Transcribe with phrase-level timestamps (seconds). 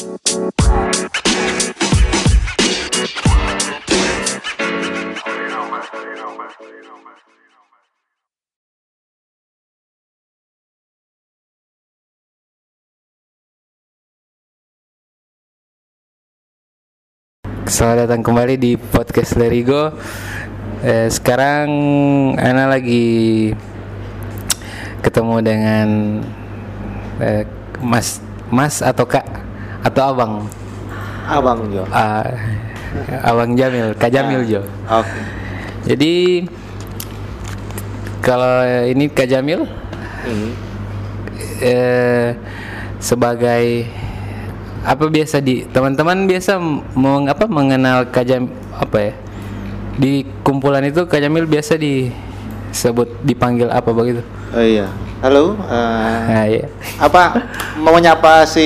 [0.00, 0.16] Selamat
[18.08, 19.92] datang kembali di podcast Lerigo.
[20.80, 21.68] Eh, sekarang
[22.40, 23.52] Ana lagi
[25.04, 25.88] ketemu dengan
[27.20, 27.44] eh,
[27.84, 29.49] Mas Mas atau Kak
[29.80, 30.32] atau Abang
[31.24, 31.86] Abang Jo.
[31.88, 32.26] Ah,
[33.22, 34.60] Abang Jamil, Kak Jamil Jo.
[34.86, 35.20] Oke.
[35.86, 36.44] Jadi
[38.20, 39.64] kalau ini Kak Jamil
[40.20, 40.52] Hmm.
[41.64, 42.36] eh,
[43.00, 43.88] sebagai
[44.80, 46.60] apa biasa di teman-teman biasa
[46.92, 49.12] meng, apa mengenal Kajam apa ya
[49.96, 54.20] di kumpulan itu Kajamil biasa disebut dipanggil apa begitu
[54.52, 54.92] Oh iya.
[55.20, 55.52] Halo.
[55.52, 56.64] eh, nah, iya.
[56.96, 57.44] apa
[57.76, 58.64] mau nyapa si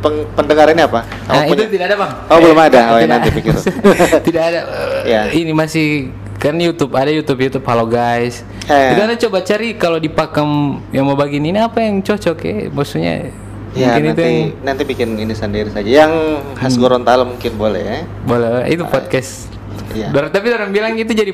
[0.00, 1.04] peng- pendengar ini apa?
[1.04, 2.80] Kamu Nah, itu punya- tidak ada bang Oh, belum ada.
[2.88, 3.52] Oh, ya, nanti pikir.
[4.26, 4.60] tidak ada
[5.04, 5.28] Ya.
[5.28, 8.90] ini masih kan YouTube ada YouTube YouTube halo guys Eh.
[8.90, 10.48] itu anda coba cari kalau di pakem
[10.90, 13.28] yang mau bagiin ini apa yang cocok ya maksudnya
[13.72, 15.88] Ya mungkin itu nanti yang nanti bikin ini sendiri saja.
[16.04, 16.12] Yang
[16.54, 17.98] khas Gorontalo mungkin boleh ya.
[18.22, 19.48] boleh itu podcast
[19.92, 20.08] Iya.
[20.08, 21.32] Dor- tapi orang bilang itu jadi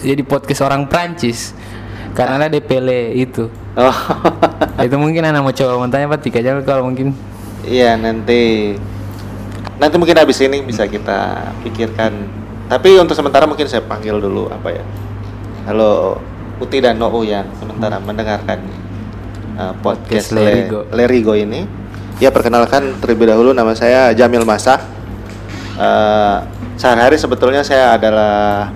[0.00, 1.54] jadi podcast orang Prancis
[2.12, 3.46] karena ada DPL itu
[3.78, 3.94] Oh.
[4.84, 7.14] itu mungkin anak mau coba mau tanya Pak Tika aja kalau mungkin
[7.62, 8.74] Iya nanti
[9.78, 12.12] nanti mungkin habis ini bisa kita pikirkan.
[12.66, 14.84] Tapi untuk sementara mungkin saya panggil dulu apa ya?
[15.68, 16.16] Halo
[16.58, 18.58] Uti dan Nou yang sementara mendengarkan
[19.56, 20.80] uh, Podcast podcast Lerigo.
[20.88, 21.68] Le- Lerigo ini.
[22.18, 24.80] Ya perkenalkan terlebih dahulu nama saya Jamil Masa.
[25.76, 26.44] Uh,
[26.76, 28.68] sehari-hari sebetulnya saya adalah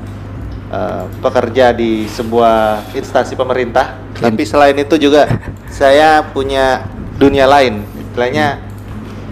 [0.75, 3.95] uh, pekerja di sebuah instansi pemerintah.
[4.19, 5.31] Tapi selain itu juga
[5.71, 6.87] saya punya
[7.19, 7.87] dunia lain.
[8.11, 8.59] Istilahnya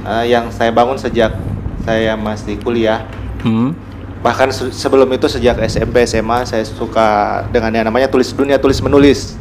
[0.07, 1.35] uh, yang saya bangun sejak
[1.83, 3.03] saya masih kuliah.
[3.43, 3.75] hmm,
[4.23, 8.79] Bahkan se- sebelum itu sejak SMP SMA saya suka dengan yang namanya tulis dunia tulis
[8.79, 9.35] menulis.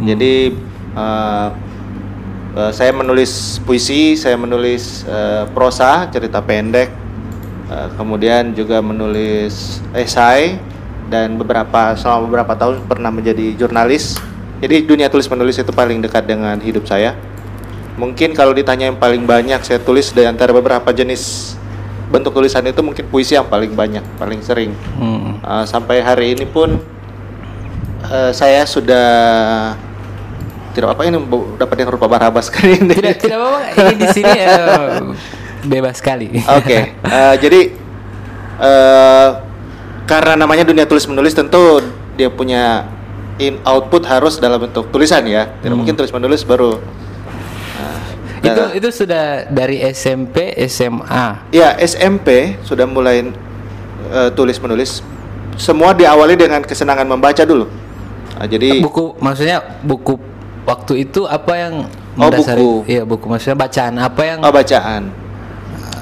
[0.00, 0.56] Jadi
[0.96, 1.52] uh,
[2.56, 6.88] uh, saya menulis puisi, saya menulis uh, prosa, cerita pendek,
[7.68, 10.56] uh, kemudian juga menulis esai
[11.08, 14.20] dan beberapa selama beberapa tahun pernah menjadi jurnalis.
[14.58, 17.16] Jadi dunia tulis menulis itu paling dekat dengan hidup saya.
[17.98, 21.54] Mungkin kalau ditanya yang paling banyak saya tulis dari antara beberapa jenis
[22.08, 24.72] bentuk tulisan itu mungkin puisi yang paling banyak, paling sering.
[24.96, 25.42] hmm.
[25.42, 26.80] Uh, sampai hari ini pun
[28.06, 29.08] uh, saya sudah
[30.72, 31.18] tidak apa ini
[31.58, 32.94] dapat yang rupa barabas kali ini.
[32.94, 35.02] tidak tidak apa ini di sini eh,
[35.66, 37.60] bebas sekali Oke, uh, jadi
[38.62, 39.47] uh,
[40.08, 41.84] karena namanya dunia tulis menulis tentu
[42.16, 42.88] dia punya
[43.38, 45.52] in output harus dalam bentuk tulisan ya.
[45.60, 45.78] Tidak Hmm.
[45.78, 46.80] mungkin tulis menulis baru.
[47.78, 48.00] uh,
[48.40, 53.28] itu nah, itu sudah dari SMP SMA ya SMP sudah mulai
[54.08, 55.04] uh, tulis menulis.
[55.54, 57.68] Semua diawali dengan kesenangan membaca dulu.
[58.34, 60.16] Uh, jadi buku maksudnya buku
[60.64, 61.74] waktu itu apa yang
[62.18, 62.82] Oh, buku.
[62.90, 65.14] iya buku maksudnya bacaan apa yang Oh bacaan.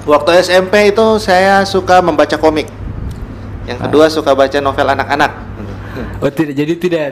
[0.08, 2.70] Waktu SMP itu saya suka membaca komik.
[3.66, 5.32] Yang kedua suka baca novel anak-anak.
[6.22, 7.06] oh tidak jadi tidak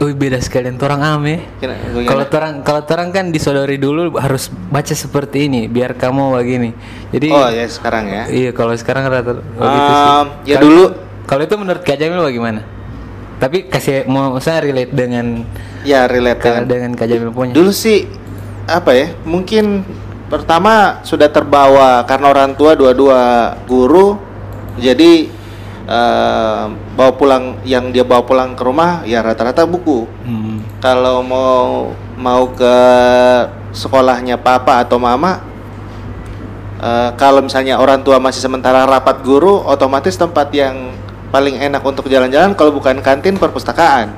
[0.00, 1.44] Wih beda sekalian orang ame.
[1.60, 2.08] Gimana?
[2.08, 6.72] Kalau orang kalau orang kan disodori dulu harus baca seperti ini biar kamu begini.
[7.12, 8.24] Jadi Oh ya sekarang ya.
[8.32, 10.08] iya kalau sekarang rata oh, gitu sih.
[10.08, 10.84] Um, ya Kalau- dulu
[11.28, 12.64] Kalau itu menurut Kak Jamil bagaimana?
[13.36, 15.44] Tapi kasih mau saya relate dengan
[15.84, 17.52] ya relate dengan, dengan dengan Kak Jamil punya.
[17.52, 18.08] dulu sih
[18.64, 19.12] apa ya?
[19.28, 19.84] Mungkin
[20.32, 24.16] pertama sudah terbawa karena orang tua dua-dua guru.
[24.80, 25.28] Jadi
[25.90, 26.64] eh,
[26.94, 30.06] bawa pulang yang dia bawa pulang ke rumah ya rata-rata buku.
[30.22, 30.62] Hmm.
[30.78, 32.74] kalau mau mau ke
[33.72, 35.42] sekolahnya papa atau mama
[36.78, 40.94] eh, kalau misalnya orang tua masih sementara rapat guru otomatis tempat yang
[41.30, 44.10] paling enak untuk jalan-jalan kalau bukan kantin perpustakaan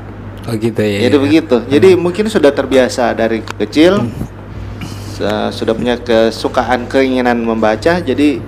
[0.43, 1.07] Oh gitu ya.
[1.07, 4.11] jadi begitu jadi mungkin sudah terbiasa dari kecil
[5.15, 8.43] se- sudah punya kesukaan keinginan membaca jadi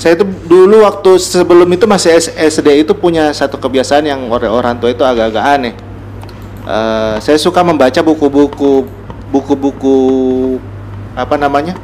[0.00, 4.74] saya itu dulu waktu sebelum itu masih SD itu punya satu kebiasaan yang orang orang
[4.80, 5.74] tua itu agak-agak aneh
[6.62, 8.86] Eh, saya suka membaca buku-buku
[9.34, 9.96] buku-buku
[11.18, 11.74] apa namanya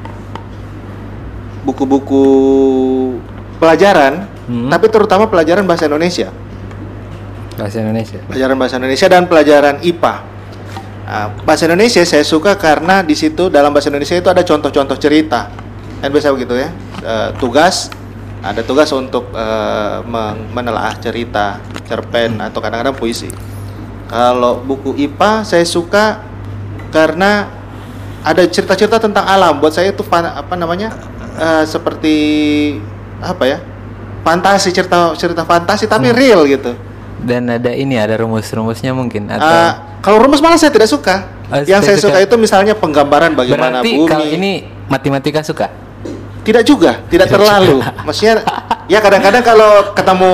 [1.67, 2.23] buku-buku
[3.59, 4.73] pelajaran Hmm.
[4.73, 6.33] tapi terutama pelajaran bahasa Indonesia
[7.59, 8.17] Bahasa Indonesia.
[8.31, 10.15] pelajaran bahasa Indonesia dan pelajaran IPA.
[11.05, 15.51] Nah, bahasa Indonesia saya suka karena di situ dalam bahasa Indonesia itu ada contoh-contoh cerita.
[15.99, 16.71] Kan biasa begitu ya.
[17.03, 17.91] Eh, tugas
[18.41, 23.29] ada tugas untuk eh, meng- menelaah cerita, cerpen atau kadang-kadang puisi.
[24.07, 26.25] Kalau buku IPA saya suka
[26.89, 27.51] karena
[28.21, 29.59] ada cerita-cerita tentang alam.
[29.59, 30.95] Buat saya itu apa namanya
[31.35, 32.17] eh, seperti
[33.19, 33.59] apa ya
[34.19, 36.73] fantasi cerita cerita fantasi tapi real gitu.
[37.19, 41.27] Dan ada ini ada rumus-rumusnya mungkin atau Eh, kalau rumus malah saya tidak suka.
[41.49, 42.27] Oh, Yang saya suka suka.
[42.29, 44.07] itu misalnya penggambaran bagaimana berarti bumi.
[44.07, 44.51] kalau ini
[44.87, 45.67] matematika suka?
[46.49, 47.85] Tidak juga, tidak terlalu.
[48.09, 48.41] Maksudnya
[48.89, 50.33] ya kadang-kadang kalau ketemu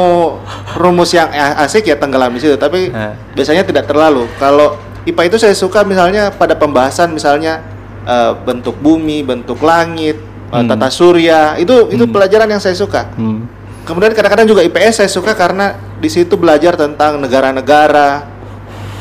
[0.79, 1.27] rumus yang
[1.59, 3.13] asik ya tenggelam di situ, tapi Eh.
[3.35, 4.31] biasanya tidak terlalu.
[4.39, 7.67] Kalau IPA itu saya suka misalnya pada pembahasan misalnya
[8.05, 10.71] eh, bentuk bumi, bentuk langit, eh, Hmm.
[10.71, 13.11] tata surya, itu itu pelajaran yang saya suka.
[13.19, 13.49] Hmm.
[13.83, 18.23] Kemudian kadang-kadang juga IPS saya suka karena di situ belajar tentang negara-negara,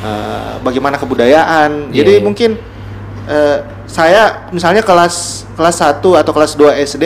[0.01, 1.94] eh, bagaimana kebudayaan.
[1.94, 2.24] Iya, Jadi iya.
[2.24, 2.51] mungkin
[3.94, 7.06] saya misalnya kelas kelas 1 atau kelas 2 SD,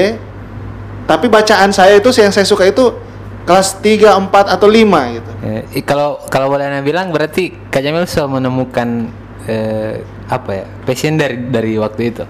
[1.04, 2.96] tapi bacaan saya itu yang saya suka itu
[3.44, 5.32] kelas 3, 4 atau 5 gitu.
[5.76, 9.12] Eh, kalau kalau boleh Anda bilang berarti Kak Jamil sudah menemukan
[9.52, 10.00] eh,
[10.32, 12.24] apa ya passion dari dari waktu itu.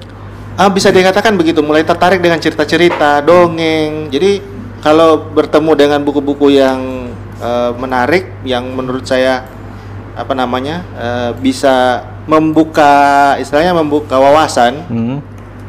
[0.57, 4.09] Ah, bisa dikatakan begitu, mulai tertarik dengan cerita-cerita, dongeng.
[4.09, 4.41] Jadi
[4.81, 9.45] kalau bertemu dengan buku-buku yang eh, menarik, yang menurut saya
[10.17, 12.91] apa namanya eh, bisa membuka,
[13.37, 15.17] istilahnya membuka wawasan, Hmm.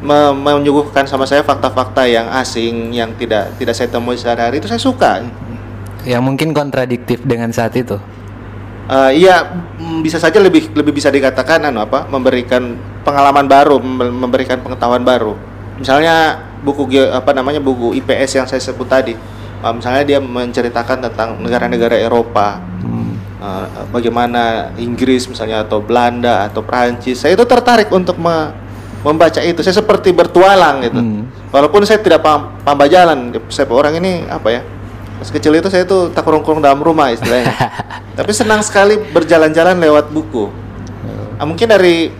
[0.01, 4.81] me- menyuguhkan sama saya fakta-fakta yang asing, yang tidak tidak saya temui sehari-hari itu saya
[4.81, 5.23] suka.
[6.03, 7.95] Yang mungkin kontradiktif dengan saat itu.
[8.89, 9.45] Eh, iya,
[9.77, 12.73] mm, bisa saja lebih lebih bisa dikatakan anu apa, memberikan
[13.05, 15.37] pengalaman baru, mem- memberikan pengetahuan baru.
[15.77, 19.13] Misalnya buku apa namanya buku IPS yang saya sebut tadi,
[19.59, 23.08] Eh, misalnya dia menceritakan tentang negara-negara Eropa, Hmm.
[23.39, 27.23] Eh, bagaimana Inggris misalnya atau Belanda atau Prancis.
[27.23, 28.51] Saya itu tertarik untuk me-
[29.03, 29.63] membaca itu.
[29.63, 30.99] Saya seperti bertualang gitu.
[30.99, 31.23] Hmm.
[31.49, 34.61] Walaupun saya tidak paham, paham jalan, saya orang ini apa ya?
[35.19, 37.51] Pas kecil itu saya tuh tak kurung-kurung dalam rumah istilahnya.
[38.19, 40.47] Tapi senang sekali berjalan-jalan lewat buku.
[41.39, 42.11] Ah, mungkin dari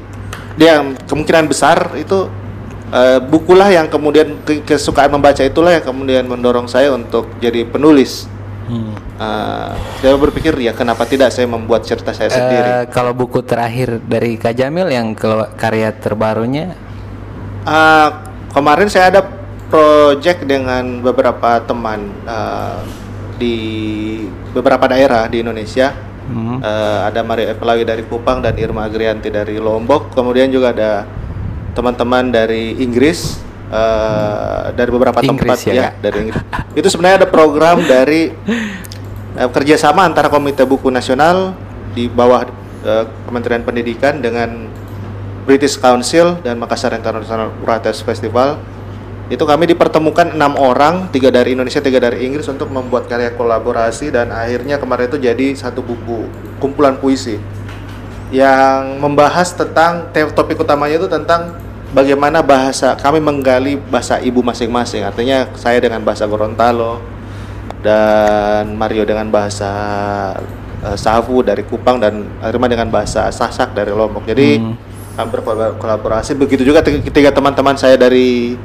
[0.55, 2.31] dia kemungkinan besar itu
[2.91, 8.27] eh, bukulah yang kemudian ke- kesukaan membaca itulah yang kemudian mendorong saya untuk jadi penulis.
[8.67, 8.95] Hmm.
[9.19, 12.69] Eh, saya berpikir ya kenapa tidak saya membuat cerita saya sendiri.
[12.71, 15.11] Eh, kalau buku terakhir dari Kak Jamil yang
[15.59, 16.71] karya terbarunya
[17.67, 18.23] Ah,
[18.55, 19.21] kemarin saya ada
[19.67, 22.79] project dengan beberapa teman ah,
[23.35, 23.55] di
[24.55, 25.91] beberapa daerah di Indonesia.
[26.31, 26.63] hmm.
[26.63, 30.15] Eh, ada Mario Epelawi dari Kupang dan Irma Agrianti dari Lombok.
[30.15, 31.03] Kemudian juga ada
[31.75, 35.93] teman-teman dari Inggris, eh, dari beberapa Inggris tempat ya, Kak?
[35.99, 36.43] dari Inggris.
[36.79, 38.31] Itu sebenarnya ada program dari
[39.39, 41.55] eh, kerjasama antara Komite Buku Nasional
[41.95, 42.43] di bawah
[42.83, 44.67] eh, Kementerian Pendidikan dengan
[45.47, 48.59] British Council dan Makassar International Writers Festival.
[49.29, 54.09] Itu kami dipertemukan enam orang tiga dari Indonesia tiga dari Inggris untuk membuat karya kolaborasi
[54.09, 56.25] dan akhirnya kemarin itu jadi satu buku
[56.57, 57.37] kumpulan puisi
[58.33, 61.53] yang membahas tentang te- topik utamanya itu tentang
[61.93, 65.05] bagaimana bahasa kami menggali bahasa ibu masing-masing.
[65.05, 66.97] Artinya saya dengan bahasa Gorontalo
[67.79, 69.71] dan Mario dengan bahasa
[70.79, 74.75] eh, Savu dari Kupang dan Irma dengan bahasa Sasak dari Lombok jadi Hmm.
[75.15, 75.43] hampir
[75.75, 78.55] kolaborasi begitu juga ti- ketiga teman-teman saya dari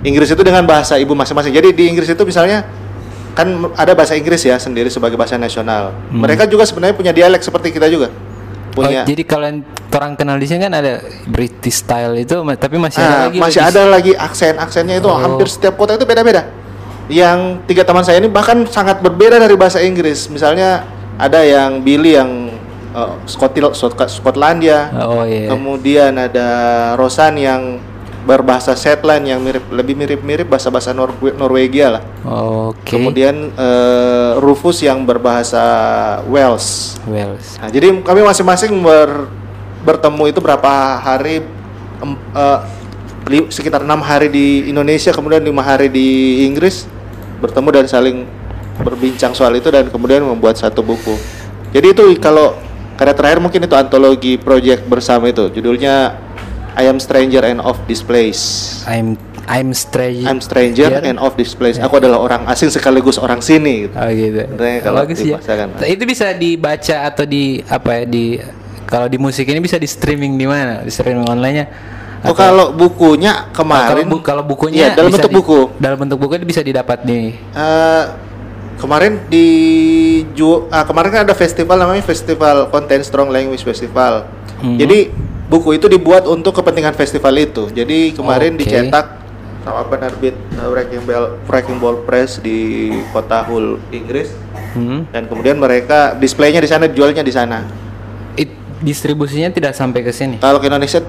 [0.00, 2.62] Inggris itu dengan bahasa ibu masing-masing jadi di Inggris itu misalnya
[3.32, 7.70] kan ada bahasa Inggris ya sendiri sebagai bahasa nasional mereka juga sebenarnya punya dialek seperti
[7.70, 8.10] kita juga
[8.76, 9.56] Oh, punya jadi kalian
[9.88, 13.60] orang kenal di sini kan ada British style itu, tapi masih ada Ah, lagi masih
[13.64, 15.16] ada lagi aksen-aksennya itu Oh.
[15.16, 16.44] hampir setiap kota itu beda-beda.
[17.06, 20.26] Yang tiga teman saya ini bahkan sangat berbeda dari bahasa Inggris.
[20.26, 20.82] Misalnya
[21.16, 22.50] ada yang Billy yang
[22.90, 25.46] uh, Skotil, Skot- Skotlandia, Oh iya.
[25.48, 26.48] kemudian ada
[26.98, 27.62] Rosan yang
[28.26, 32.02] berbahasa Shetland yang mirip lebih mirip-mirip bahasa-bahasa Norwe- Norwegia lah.
[32.26, 32.98] Oke.
[32.98, 35.62] Kemudian eh, Rufus yang berbahasa
[36.26, 36.98] Wales.
[37.06, 37.54] Wales.
[37.62, 39.30] Nah, jadi kami masing-masing ber-
[39.86, 41.46] bertemu itu berapa hari
[42.34, 42.58] eh,
[43.30, 46.90] li- sekitar enam hari di Indonesia, kemudian lima hari di Inggris
[47.40, 48.16] bertemu dan saling
[48.80, 51.16] berbincang soal itu dan kemudian membuat satu buku.
[51.72, 52.56] Jadi itu kalau
[52.96, 56.16] karya terakhir mungkin itu antologi project bersama itu, judulnya
[56.76, 58.84] I am stranger and of this place.
[58.84, 59.16] I'm
[59.46, 60.26] I'm stranger.
[60.26, 61.78] I'm stranger and of this place.
[61.78, 63.86] Aku adalah orang asing sekaligus orang sini.
[63.86, 63.94] gitu.
[63.94, 64.42] Oh gitu.
[64.82, 65.38] Kalau Bagus ya.
[65.38, 65.66] dibahasakan.
[65.86, 68.24] Itu bisa dibaca atau di apa ya di
[68.86, 70.82] kalau di musik ini bisa di streaming di mana?
[70.82, 71.66] Di streaming online-nya?
[72.26, 75.60] Oh Atau- kalau bukunya kalau, kemarin bu- kalau bukunya Iya, dalam bentuk di- buku.
[75.78, 78.04] Dalam bentuk buku bisa didapat di Eh,
[78.76, 79.46] kemarin di
[80.32, 84.26] Ju- ah, kemarin kan ada festival namanya Festival Content Strong Language Festival.
[84.58, 84.76] Mhm.
[84.76, 84.98] Jadi
[85.46, 87.70] buku itu dibuat untuk kepentingan festival itu.
[87.70, 88.66] Jadi kemarin Oke.
[88.66, 89.22] dicetak
[89.62, 94.30] sama penerbit uh, Wrecking Ball Wrecking Ball Press di kota Hull Inggris
[94.72, 95.06] Hmm.
[95.08, 97.64] dan kemudian mereka displaynya di sana dijualnya di sana.
[98.34, 100.36] It, distribusinya tidak sampai ke sini.
[100.36, 101.00] Kalau ke Indonesia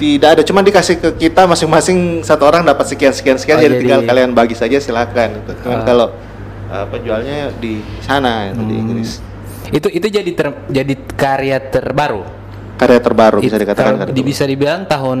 [0.00, 3.70] tidak ada, cuma dikasih ke kita masing-masing satu orang dapat sekian sekian sekian, Oh, jadi,
[3.70, 5.28] jadi- tinggal kalian bagi saja silakan.
[5.36, 5.50] Gitu.
[5.62, 5.84] Cuman Ah.
[5.84, 6.06] kalau
[6.66, 8.80] uh, penjualnya di sana itu di Hmm.
[8.88, 9.10] Inggris.
[9.68, 12.24] Itu itu jadi ter- jadi karya terbaru.
[12.74, 15.18] Karya terbaru bisa Itu dikatakan kalau karya bisa dibilang tahun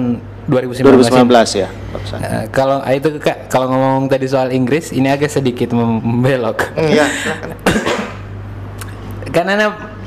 [0.48, 1.12] 2019.
[1.12, 1.68] 2019 ya.
[2.16, 6.72] Eh, kalau ah, itu Kak, kalau ngomong tadi soal Inggris, ini agak sedikit mem- membelok.
[6.72, 7.04] Hmm, Iya,
[9.44, 9.66] Anda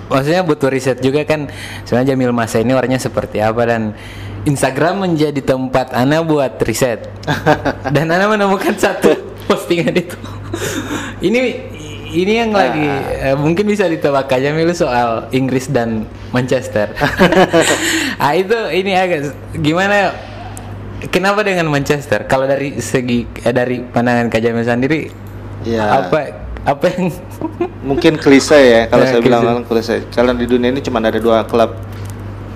[0.10, 1.48] maksudnya butuh riset juga kan
[1.84, 3.96] sebenarnya Jamil Masa ini orangnya seperti apa dan
[4.43, 7.07] Instagram menjadi tempat Anda buat riset
[7.95, 9.15] dan Anda menemukan satu
[9.47, 10.17] postingan itu
[11.19, 11.39] ini
[12.13, 12.85] ini yang lagi
[13.23, 16.93] eh, mungkin bisa ditebak aja Jamil soal Inggris dan Manchester
[18.23, 20.13] ah itu ini agak gimana
[21.09, 25.01] kenapa dengan Manchester kalau dari segi eh, dari pandangan Kak Jamil sendiri
[25.63, 25.95] Ya.
[26.03, 27.07] apa apa yang
[27.88, 29.51] Mungkin klise ya kalau Ya, saya bilang klise.
[29.51, 29.95] orang klise.
[30.12, 31.71] Kalau di dunia ini cuma ada dua klub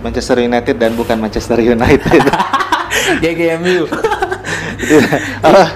[0.01, 2.21] Manchester United dan bukan Manchester United.
[3.23, 3.85] GGMU
[5.47, 5.67] Oh,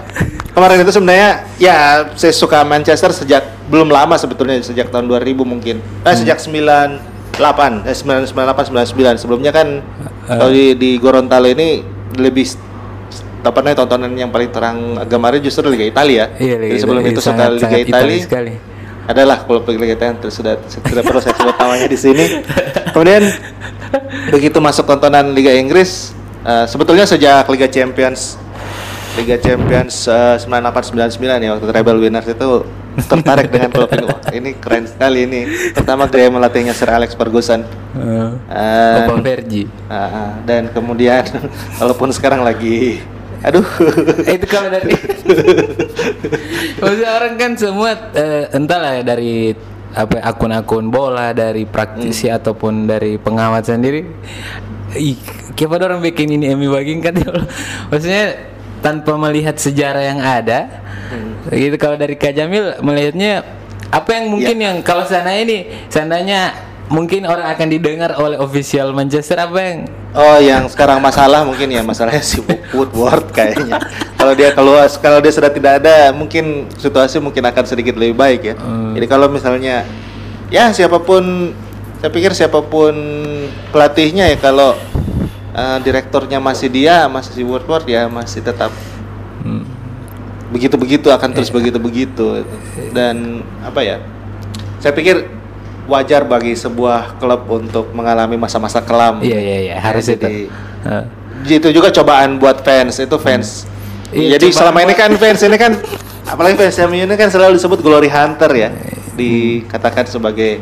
[0.53, 5.81] kemarin itu sebenarnya ya saya suka Manchester sejak belum lama sebetulnya sejak tahun 2000 mungkin.
[6.05, 9.81] Eh sejak 98 eh 998 99 sebelumnya kan
[10.27, 11.81] kalau di di Gorontalo ini
[12.15, 12.45] lebih
[13.41, 16.29] apa tontonan yang paling terang kemarin justru Liga Italia.
[16.37, 18.21] Iya, Jadi sebelum itu suka sangat- Liga sangat Itali Italia.
[18.21, 18.53] sekali.
[19.10, 22.25] Adalah Liga Italia terus sudah tidak perlu saya sebut namanya di sini.
[22.93, 23.24] Kemudian
[24.29, 26.13] begitu masuk tontonan Liga Inggris,
[26.46, 28.38] eh, sebetulnya sejak Liga Champions
[29.20, 32.63] Liga Champions eh, 98 99 ya waktu treble winners itu
[33.12, 34.05] tertarik dengan klub ini.
[34.08, 35.41] Wah, ini keren sekali ini.
[35.75, 37.63] Pertama gaya melatihnya Sir Alex Ferguson.
[37.91, 39.03] Uh, Eh,
[39.91, 41.24] ah, ah, dan kemudian
[41.79, 43.03] walaupun sekarang lagi
[43.45, 43.65] aduh.
[44.27, 44.93] Eh, itu kalau dari
[46.81, 49.53] maksudnya orang kan semua eh, entahlah ya, dari
[49.91, 54.01] apa akun-akun bola dari praktisi ataupun dari pengamat sendiri.
[54.95, 55.19] Ih
[55.62, 57.15] orang bikin ini Emi Baging kan
[57.91, 60.81] maksudnya tanpa melihat sejarah yang ada
[61.53, 63.45] gitu kalau dari Kak Jamil melihatnya
[63.91, 69.39] apa yang mungkin yang kalau sana ini seandainya mungkin orang akan didengar oleh official Manchester
[69.39, 69.79] apa yang
[70.12, 72.43] Oh, yang sekarang masalah mungkin ya masalahnya si
[72.75, 73.79] Woodward kayaknya.
[74.19, 78.41] Kalau dia keluar, kalau dia sudah tidak ada, mungkin situasi mungkin akan sedikit lebih baik
[78.43, 78.55] ya.
[78.91, 79.88] Jadi kalau misalnya,
[80.51, 81.55] ya siapa pun,
[82.03, 82.91] saya pikir siapa pun
[83.71, 84.75] pelatihnya ya kalau
[85.55, 88.69] eh, direkturnya masih dia, masih si Woodward ya masih tetap
[89.41, 89.65] Hmm.
[90.53, 92.45] begitu-begitu akan terus begitu-begitu
[92.93, 93.98] dan apa ya?
[94.77, 95.25] Saya pikir
[95.91, 99.19] wajar bagi sebuah klub untuk mengalami masa-masa kelam.
[99.19, 99.75] iya iya iya.
[99.77, 100.24] Harus Ya, itu.
[100.25, 100.48] Jadi-
[100.81, 101.03] Eh.
[101.51, 102.98] itu juga cobaan buat fans.
[102.98, 103.67] Itu fans.
[104.10, 105.71] Iya, jadi selama ini kan fans ini kan
[106.24, 108.69] apalagi fans MU ini kan selalu disebut glory hunter ya.
[109.15, 110.60] Dikatakan sebagai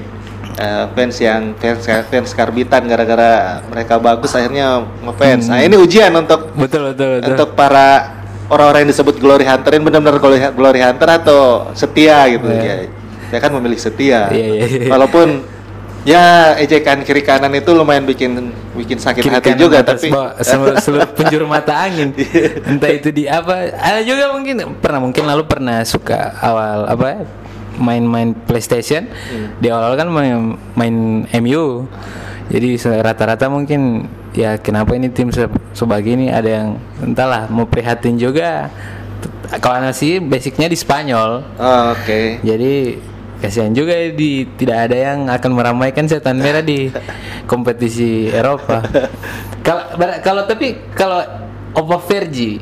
[0.55, 5.47] eh, fans yang fans fans karbitan gara-gara mereka bagus akhirnya ngefans.
[5.47, 7.29] Nah ini ujian untuk betul betul betul.
[7.31, 8.17] untuk para
[8.49, 9.71] orang-orang yang disebut glory hunter.
[9.71, 12.61] Ini benar-benar glory, glory hunter atau setia gitu Iya.
[12.61, 12.75] ya
[13.29, 14.29] saya kan memilih setia.
[14.33, 14.89] Iya, iya, iya.
[14.89, 15.45] walaupun
[16.07, 20.09] ya ejekan kiri kanan itu lumayan bikin bikin sakit Kiri hati juga tapi
[20.41, 22.13] seluruh, seluruh penjuru mata angin.
[22.69, 23.69] Entah itu di apa.
[23.73, 27.19] Ada juga mungkin pernah mungkin lalu pernah suka awal apa ya,
[27.79, 29.07] main-main PlayStation.
[29.07, 29.55] Hmm.
[29.61, 30.95] di awal kan main, main
[31.39, 31.87] MU
[32.49, 35.45] jadi rata-rata mungkin ya kenapa ini tim se
[35.77, 36.67] sebegini ada yang
[36.97, 38.73] entahlah mau prihatin juga.
[39.61, 41.45] Kalau anak sih basicnya di Spanyol.
[41.57, 42.41] Oh, oke.
[42.41, 42.97] Jadi
[43.39, 46.91] kasihan juga ya di tidak ada yang akan meramaikan setan merah di
[47.47, 48.83] kompetisi Eropa.
[49.65, 49.85] Kalau
[50.23, 51.21] kalau tapi kalau
[51.77, 52.57] Opa Vergi,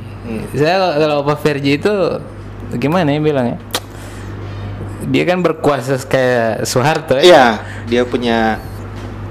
[0.51, 1.93] saya kalau Opa Vergi itu
[2.75, 3.57] gimana ya bilangnya?
[5.07, 7.23] Dia kan berkuasa kayak Soeharto ya.
[7.23, 7.45] Iya,
[7.87, 8.59] dia punya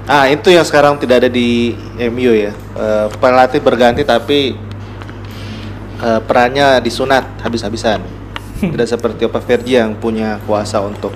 [0.07, 1.75] Ah, itu yang sekarang tidak ada di
[2.07, 2.55] MU ya.
[2.55, 4.55] Eh, pelatih berganti tapi
[5.99, 7.99] eh, perannya disunat habis-habisan.
[8.71, 11.11] Tidak seperti Opa Vergi yang punya kuasa untuk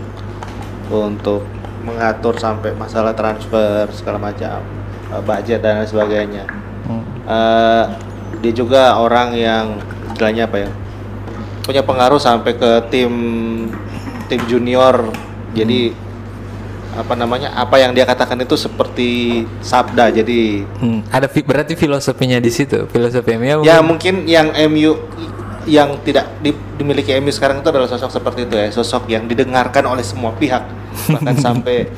[0.93, 1.41] untuk
[1.81, 4.61] mengatur sampai masalah transfer segala macam,
[5.09, 6.43] eh, budget dan lain sebagainya.
[6.85, 7.03] Hmm.
[7.25, 7.83] Eh,
[8.41, 9.65] dia juga orang yang
[10.11, 10.69] istilahnya apa ya?
[11.61, 13.11] Punya pengaruh sampai ke tim
[14.25, 15.09] tim junior.
[15.53, 15.93] Jadi
[16.91, 17.55] apa namanya?
[17.55, 20.11] Apa yang dia katakan itu seperti sabda.
[20.11, 23.63] Jadi Hmm, Ada berarti filosofinya di situ, filosofi MU.
[23.63, 24.97] ya mungkin yang MU
[25.69, 29.85] yang tidak di- dimiliki MU sekarang itu adalah sosok seperti itu ya, sosok yang didengarkan
[29.85, 30.65] oleh semua pihak.
[31.11, 31.89] Bahkan sampai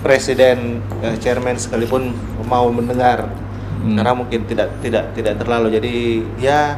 [0.00, 2.12] presiden, eh, chairman sekalipun
[2.48, 3.28] mau mendengar.
[3.80, 3.96] Hmm.
[3.96, 5.72] Karena mungkin tidak tidak tidak terlalu.
[5.72, 5.94] Jadi
[6.40, 6.76] ya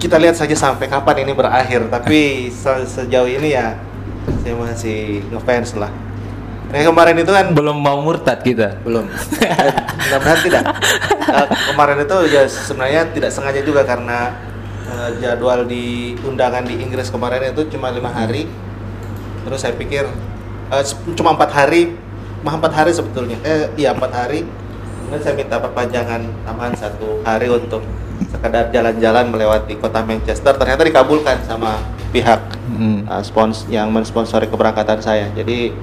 [0.00, 1.86] kita lihat saja sampai kapan ini berakhir.
[1.90, 3.74] Tapi se- sejauh ini ya
[4.42, 5.90] saya masih ngefans lah.
[6.70, 8.78] Kayak kemarin itu kan belum mau murtad kita.
[8.86, 9.10] belum.
[10.06, 10.64] Mudah-mudahan tidak.
[11.30, 14.34] Eh, kemarin itu ya sebenarnya tidak sengaja juga karena
[14.90, 18.50] eh, jadwal di undangan di Inggris kemarin itu cuma lima hari.
[19.40, 20.04] Terus saya pikir
[20.82, 21.94] se- cuma empat hari,
[22.42, 23.38] mah empat hari sebetulnya.
[23.40, 24.44] Eh iya empat hari.
[25.00, 27.82] Kemudian saya minta perpanjangan tambahan satu hari untuk
[28.28, 30.54] sekedar jalan-jalan melewati kota Manchester.
[30.54, 31.78] Ternyata dikabulkan sama
[32.10, 32.38] pihak
[32.70, 33.02] Hmm.
[33.04, 35.26] uh, spons yang mensponsori keberangkatan saya.
[35.34, 35.74] Jadi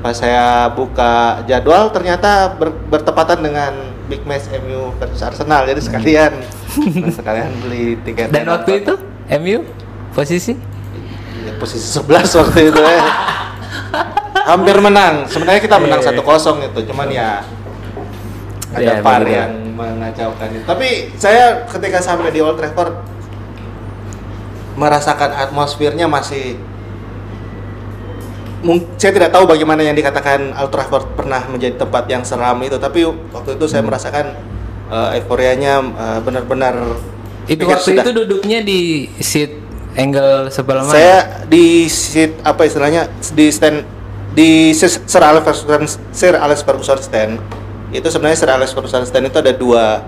[0.00, 3.72] pas saya buka jadwal ternyata ber- bertepatan dengan
[4.10, 5.62] big match MU versus Arsenal.
[5.64, 6.32] Jadi sekalian
[7.18, 8.28] sekalian beli tiket.
[8.28, 8.94] Dan waktu itu
[9.38, 9.62] MU
[10.10, 10.58] posisi
[11.46, 12.10] ya, posisi 11
[12.42, 13.02] waktu itu ya.
[14.50, 15.30] Hampir menang.
[15.30, 16.22] Sebenarnya kita menang Iya, iya.
[16.26, 16.80] 1-0 itu.
[16.90, 17.28] Cuman ya
[18.70, 19.38] ada Iya, VAR begitu.
[19.38, 20.64] yang mengacaukan itu.
[20.66, 22.98] Tapi saya ketika sampai di Old Trafford
[24.74, 26.56] merasakan atmosfernya masih
[28.96, 33.08] saya tidak tahu bagaimana yang dikatakan Old Trafford pernah menjadi tempat yang seram itu, tapi
[33.08, 33.72] waktu itu Hmm.
[33.72, 34.26] saya merasakan
[34.90, 36.74] eh, euforianya eh, benar-benar
[37.48, 38.04] itu waktu sudah.
[38.04, 39.56] itu duduknya di seat
[39.96, 40.92] angle sebelah mana?
[40.92, 43.82] Saya di seat apa istilahnya di stand
[44.30, 45.82] di Sir Alex Ferguson
[46.14, 47.42] Sir Alex Ferguson stand
[47.90, 50.04] itu sebenarnya Sir Alex Ferguson stand itu ada dua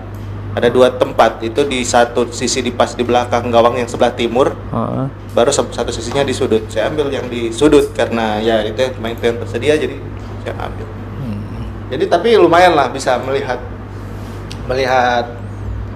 [0.52, 4.52] ada dua tempat itu di satu sisi di pas di belakang gawang yang sebelah timur
[4.68, 5.09] Oh.
[5.32, 9.25] baru satu sisinya di sudut saya ambil yang di sudut karena ya itu yang itu
[9.25, 9.97] yang tersedia jadi
[10.44, 10.87] saya ambil
[11.23, 11.38] Hmm.
[11.88, 13.62] jadi tapi lumayan lah bisa melihat
[14.66, 15.25] melihat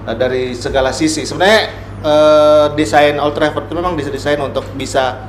[0.07, 1.23] eh, dari segala sisi.
[1.23, 1.61] Sebenarnya
[2.03, 5.27] eh, desain Old Trafford itu memang didesain untuk bisa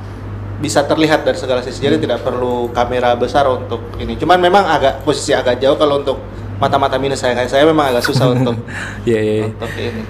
[0.59, 1.79] bisa terlihat dari segala sisi.
[1.79, 4.19] Jadi tidak perlu kamera besar untuk ini.
[4.19, 6.19] Cuman memang agak posisi agak jauh kalau untuk
[6.59, 8.59] mata-mata minus saya saya memang agak susah untuk
[9.07, 9.33] Iya iya.
[9.41, 9.45] iya.
[9.47, 10.03] untuk ini.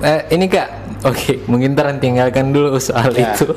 [0.00, 0.68] Eh, ini kak,
[1.04, 3.36] oke, mungkin ntar tinggalkan dulu soal Ya.
[3.36, 3.52] itu.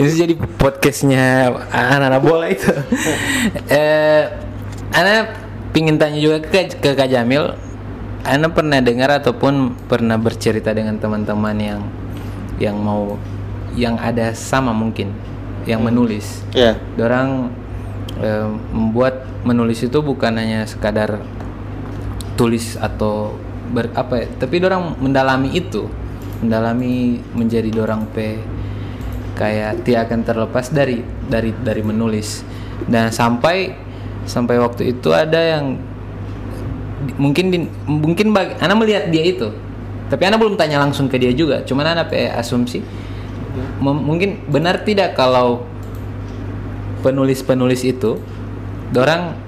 [0.00, 2.72] Ini jadi podcastnya anak-anak bola itu.
[3.68, 4.22] eh,
[4.88, 5.28] Ana
[5.76, 7.52] pingin tanya juga ke, ke Kak Jamil.
[8.24, 11.80] Ana pernah dengar ataupun pernah bercerita dengan teman-teman yang
[12.56, 13.20] yang mau
[13.76, 15.12] yang ada sama mungkin
[15.68, 16.40] yang menulis.
[16.56, 16.80] Ya.
[16.96, 17.52] Dorang
[18.24, 21.20] eh, membuat menulis itu bukan hanya sekadar
[22.34, 23.34] tulis atau
[23.70, 25.86] ber apa ya, tapi dorang mendalami itu,
[26.42, 28.38] mendalami menjadi dorang pe
[29.34, 32.46] kayak tidak akan terlepas dari dari dari menulis.
[32.86, 33.74] Dan sampai
[34.26, 35.78] sampai waktu itu ada yang
[37.16, 39.48] mungkin di, mungkin bagi Ana melihat dia itu.
[40.10, 42.84] Tapi Ana belum tanya langsung ke dia juga, cuman Ana pe asumsi
[43.78, 45.62] Mem- mungkin benar tidak kalau
[47.06, 48.18] penulis-penulis itu
[48.90, 49.38] dorang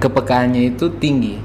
[0.00, 1.36] kepekaannya itu tinggi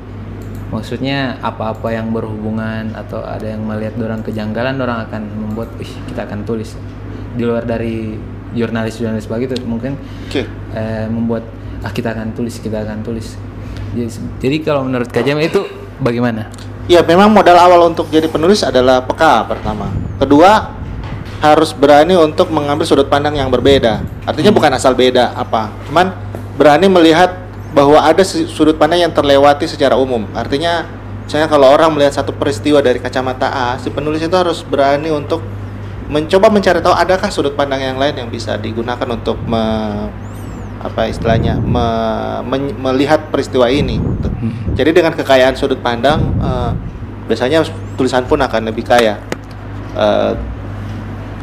[0.76, 6.28] maksudnya apa-apa yang berhubungan atau ada yang melihat dorang kejanggalan dorang akan membuat ih kita
[6.28, 6.76] akan tulis
[7.36, 8.20] di luar dari
[8.56, 9.96] jurnalis-jurnalis begitu mungkin
[10.28, 10.44] Oke.
[10.76, 11.48] eh, membuat
[11.84, 13.40] ah kita akan tulis kita akan tulis
[13.96, 14.12] jadi,
[14.44, 15.64] jadi kalau menurut Kak Jam itu
[16.04, 16.52] bagaimana
[16.86, 19.90] Ya memang modal awal untuk jadi penulis adalah peka pertama.
[20.22, 20.70] Kedua
[21.42, 24.06] harus berani untuk mengambil sudut pandang yang berbeda.
[24.22, 26.14] Artinya bukan asal beda apa, cuman
[26.54, 27.45] berani melihat
[27.76, 30.24] bahwa ada sudut pandang yang terlewati secara umum.
[30.32, 30.88] Artinya
[31.28, 35.44] misalnya kalau orang melihat satu peristiwa dari kacamata A, si penulis itu harus berani untuk
[36.08, 40.08] mencoba mencari tahu adakah sudut pandang yang lain yang bisa digunakan untuk me-
[40.86, 43.98] apa istilahnya me- men- melihat peristiwa ini.
[44.78, 46.72] Jadi dengan kekayaan sudut pandang eh,
[47.28, 47.66] biasanya
[47.98, 49.18] tulisan pun akan lebih kaya.
[49.98, 50.34] Eh,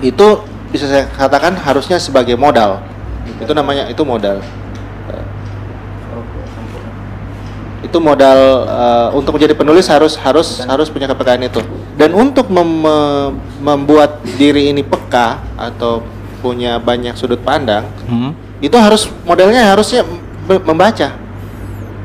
[0.01, 2.81] itu bisa saya katakan harusnya sebagai modal.
[3.43, 4.39] Itu namanya itu modal.
[5.11, 5.27] Eh,
[7.93, 11.61] itu modal eh, untuk menjadi penulis harus harus harus punya kepekaan itu.
[11.93, 16.01] Dan untuk mem- me- membuat diri ini peka atau
[16.41, 18.33] punya banyak sudut pandang, hmm?
[18.59, 20.03] itu harus modelnya harusnya
[20.49, 21.13] me- membaca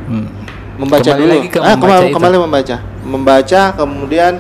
[0.08, 0.28] Hmm.
[0.76, 1.34] membaca Kembali dulu.
[1.34, 2.76] lagi ke ah, membaca kembali, kembali membaca.
[3.02, 4.34] Membaca kemudian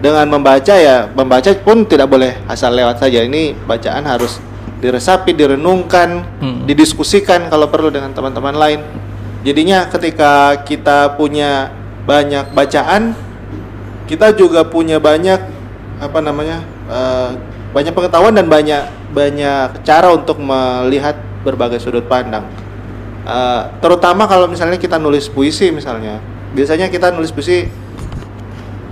[0.00, 3.20] dengan membaca ya membaca pun tidak boleh asal lewat saja.
[3.20, 4.40] Ini bacaan harus
[4.80, 6.64] diresapi, direnungkan, Hmm.
[6.64, 8.80] didiskusikan kalau perlu dengan teman-teman lain.
[9.44, 11.68] Jadinya ketika kita punya
[12.08, 13.12] banyak bacaan,
[14.08, 15.40] kita juga punya banyak
[16.00, 16.64] apa namanya?
[16.84, 17.30] eh,
[17.76, 22.44] banyak pengetahuan dan banyak banyak cara untuk melihat berbagai sudut pandang.
[23.24, 26.20] Eh, terutama kalau misalnya kita nulis puisi misalnya
[26.52, 27.64] biasanya kita nulis puisi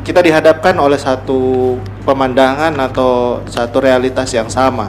[0.09, 1.77] kita dihadapkan oleh satu
[2.09, 4.88] pemandangan atau satu realitas yang sama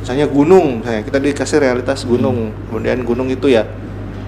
[0.00, 3.68] misalnya gunung misalnya kita dikasih realitas gunung kemudian gunung itu ya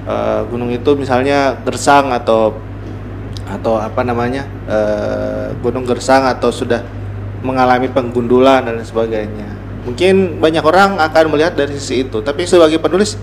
[0.07, 2.57] eh, gunung itu misalnya gersang atau
[3.47, 6.81] atau apa namanya eh, gunung gersang atau sudah
[7.43, 13.19] mengalami penggundulan dan sebagainya mungkin banyak orang akan melihat dari sisi itu tapi sebagai penulis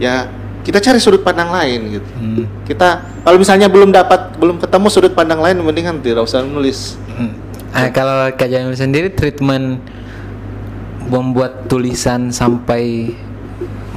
[0.00, 0.24] ya
[0.68, 2.10] kita cari sudut pandang lain gitu.
[2.20, 2.44] Hmm.
[2.68, 7.00] Kita kalau misalnya belum dapat belum ketemu sudut pandang lain mendingan tidak usah nulis.
[7.16, 7.32] Hmm.
[7.72, 9.80] Ah, kalau Jamil sendiri treatment
[11.08, 13.16] membuat tulisan sampai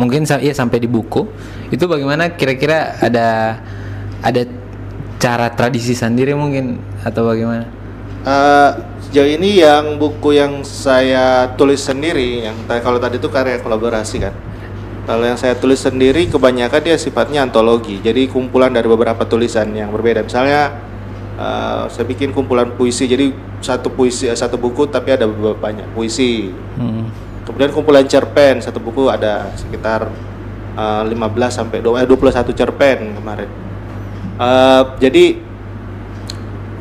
[0.02, 1.30] mungkin iya sampai di buku
[1.70, 3.62] itu bagaimana kira-kira ada
[4.26, 4.42] ada
[5.22, 7.70] cara tradisi sendiri mungkin atau bagaimana?
[8.22, 8.70] Eh,
[9.10, 14.34] sejauh ini yang buku yang saya tulis sendiri yang kalau tadi itu karya kolaborasi kan.
[15.06, 17.98] Kalau yang saya tulis sendiri kebanyakan dia sifatnya antologi.
[18.02, 20.26] Jadi kumpulan dari beberapa tulisan yang berbeda.
[20.26, 20.74] Misalnya
[21.38, 23.06] eh, saya bikin kumpulan puisi.
[23.06, 26.54] Jadi satu puisi eh, satu buku tapi ada beberapa banyak puisi.
[26.78, 27.31] Hmm.
[27.42, 30.08] Kemudian kumpulan cerpen satu buku ada sekitar
[30.78, 31.16] eh, 15
[31.50, 33.50] sampai 20 eh, 21 cerpen kemarin.
[34.42, 35.26] Eh, jadi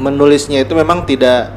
[0.01, 1.53] menulisnya itu memang tidak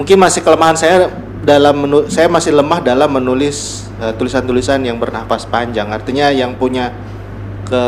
[0.00, 1.12] mungkin masih kelemahan saya
[1.44, 5.92] dalam menu, saya masih lemah dalam menulis eh, tulisan-tulisan yang bernafas panjang.
[5.92, 6.92] Artinya yang punya
[7.66, 7.84] ke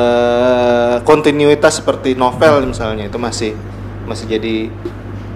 [1.07, 3.55] kontinuitas seperti novel misalnya itu masih
[4.11, 4.57] masih jadi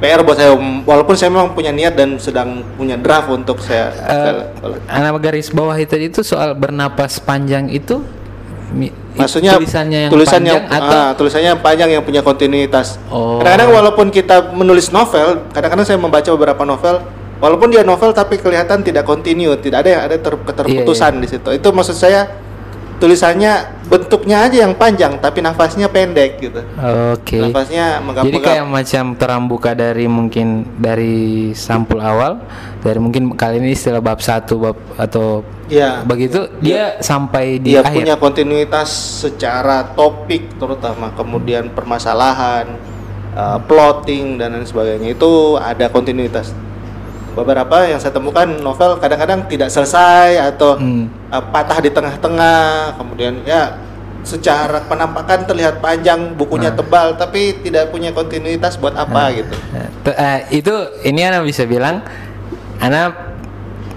[0.02, 0.50] PR buat saya
[0.82, 4.34] walaupun saya memang punya niat dan sedang punya draft untuk saya Eh,
[4.90, 8.02] anak garis bawah itu itu soal bernapas panjang itu
[9.12, 12.96] Maksudnya tulisannya yang tulisan panjang yang atau ah, tulisannya yang panjang yang punya kontinuitas.
[13.12, 13.36] Oh.
[13.44, 17.04] Kadang-kadang walaupun kita menulis novel, kadang-kadang saya membaca beberapa novel,
[17.36, 21.28] walaupun dia novel tapi kelihatan tidak kontinu, tidak ada yang ada ter- keterputusan Iya, di
[21.28, 21.48] situ.
[21.52, 22.32] Itu maksud saya
[23.02, 26.62] tulisannya bentuknya aja yang panjang tapi nafasnya pendek gitu.
[27.10, 27.42] Oke.
[27.42, 28.46] Nafasnya Jadi menggap-menggap.
[28.46, 30.46] kayak macam terang buka dari mungkin
[30.78, 32.38] dari sampul awal
[32.78, 36.04] dari mungkin kali ini istilah bab satu bab atau Iya.
[36.04, 37.96] begitu dia sampai di Dia akhir.
[38.04, 38.92] punya kontinuitas
[39.24, 42.76] secara topik terutama kemudian permasalahan,
[43.32, 46.52] uh, plotting dan lain sebagainya itu ada kontinuitas.
[47.32, 51.08] Beberapa yang saya temukan novel kadang-kadang tidak selesai atau Hmm.
[51.28, 53.80] uh, patah di tengah-tengah, kemudian ya
[54.22, 56.78] secara penampakan terlihat panjang, bukunya Nah.
[56.78, 59.50] tebal tapi tidak punya kontinuitas buat apa gitu.
[59.72, 62.04] Nah, te- eh, itu ini anak bisa bilang
[62.78, 63.34] anak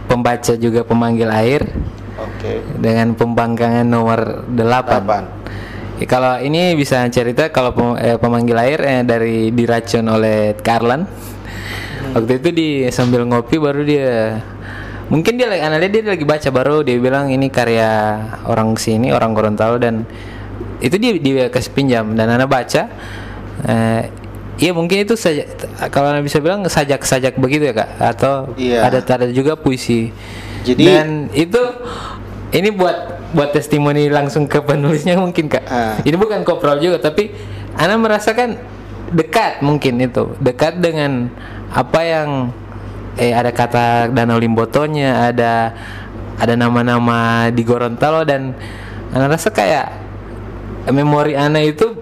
[0.08, 1.62] pembaca juga pemanggil air
[2.18, 2.64] Oke.
[2.80, 5.04] dengan pembangkangan nomor 8.
[5.04, 5.24] Delapan.
[5.96, 11.06] Ya, kalau ini bisa cerita kalau pem- eh, pemanggil air eh, dari diracun oleh Karlan.
[12.16, 14.40] Waktu itu di sambil ngopi baru dia
[15.12, 19.12] mungkin dia lagi anak lihat dia lagi baca baru dia bilang ini karya orang sini
[19.14, 20.08] orang Gorontalo dan
[20.82, 22.88] itu dia dia kasih pinjam dan anak baca
[23.68, 24.04] eh,
[24.56, 25.44] Iya mungkin itu saja
[25.92, 28.88] kalau anak bisa bilang sajak-sajak begitu ya kak atau Iya.
[28.88, 30.16] ada ada juga puisi.
[30.64, 31.60] Jadi- dan itu
[32.56, 32.96] ini buat
[33.36, 35.64] buat testimoni langsung ke penulisnya mungkin kak.
[35.68, 36.00] Ah.
[36.08, 37.36] Ini bukan kopral juga tapi
[37.76, 38.56] Ana merasakan
[39.14, 40.34] dekat mungkin itu.
[40.42, 41.30] Dekat dengan
[41.70, 42.30] apa yang
[43.16, 45.72] eh ada kata Danau Limbotonya ada
[46.36, 48.52] ada nama-nama di Gorontalo dan
[49.16, 49.88] Ana rasa kayak
[50.92, 51.96] memori Ana itu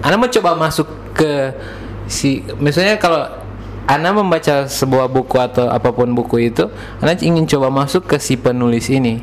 [0.00, 1.52] Ana mau coba masuk ke
[2.08, 3.28] si misalnya kalau
[3.84, 6.72] Ana membaca sebuah buku atau apa pun buku itu
[7.04, 9.20] Ana ingin coba masuk ke si penulis ini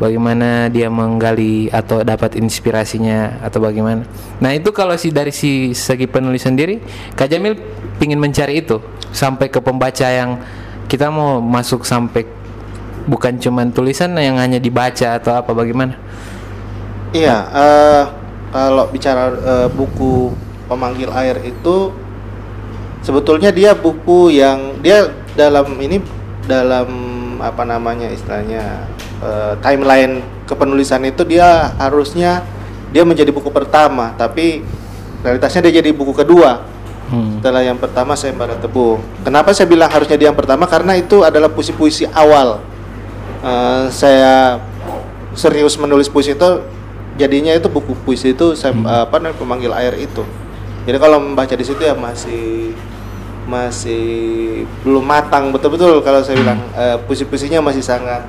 [0.00, 4.08] bagaimana dia menggali atau dapat inspirasinya atau bagaimana.
[4.40, 6.80] Nah itu kalau si dari si segi penulis sendiri
[7.12, 7.60] Kak Jamil
[8.00, 8.80] ingin mencari itu
[9.12, 10.40] sampai ke pembaca yang
[10.88, 12.24] kita mau masuk sampai
[13.04, 15.94] bukan cuman tulisan yang hanya dibaca atau apa bagaimana?
[17.12, 18.04] Iya, eh,
[18.50, 20.32] kalau bicara eh, buku
[20.66, 21.92] pemanggil air itu
[23.02, 25.98] sebetulnya dia buku yang dia dalam ini
[26.46, 26.88] dalam
[27.42, 28.86] apa namanya istilahnya
[29.22, 32.42] eh, timeline kepenulisan itu dia harusnya
[32.90, 34.66] dia menjadi buku pertama, tapi
[35.22, 36.66] realitasnya dia jadi buku kedua.
[37.10, 37.38] Hmm.
[37.38, 39.02] Setelah yang pertama saya Bara Tebu.
[39.26, 40.66] Kenapa saya bilang harusnya dia yang pertama?
[40.66, 42.62] Karena itu adalah puisi-puisi awal.
[43.42, 44.62] Eh, saya
[45.34, 46.50] serius menulis puisi itu
[47.14, 48.74] jadinya itu buku puisi itu saya
[49.06, 50.26] apa namanya pemanggil air itu.
[50.86, 52.74] Jadi kalau membaca di situ ya masih
[53.50, 54.06] masih
[54.86, 58.22] belum matang betul-betul kalau saya bilang eh, puisi-puisinya masih sangat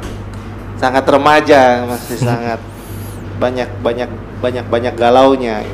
[0.81, 2.59] sangat remaja, masih sangat
[3.37, 4.09] banyak banyak
[4.41, 5.61] banyak banyak galaunya.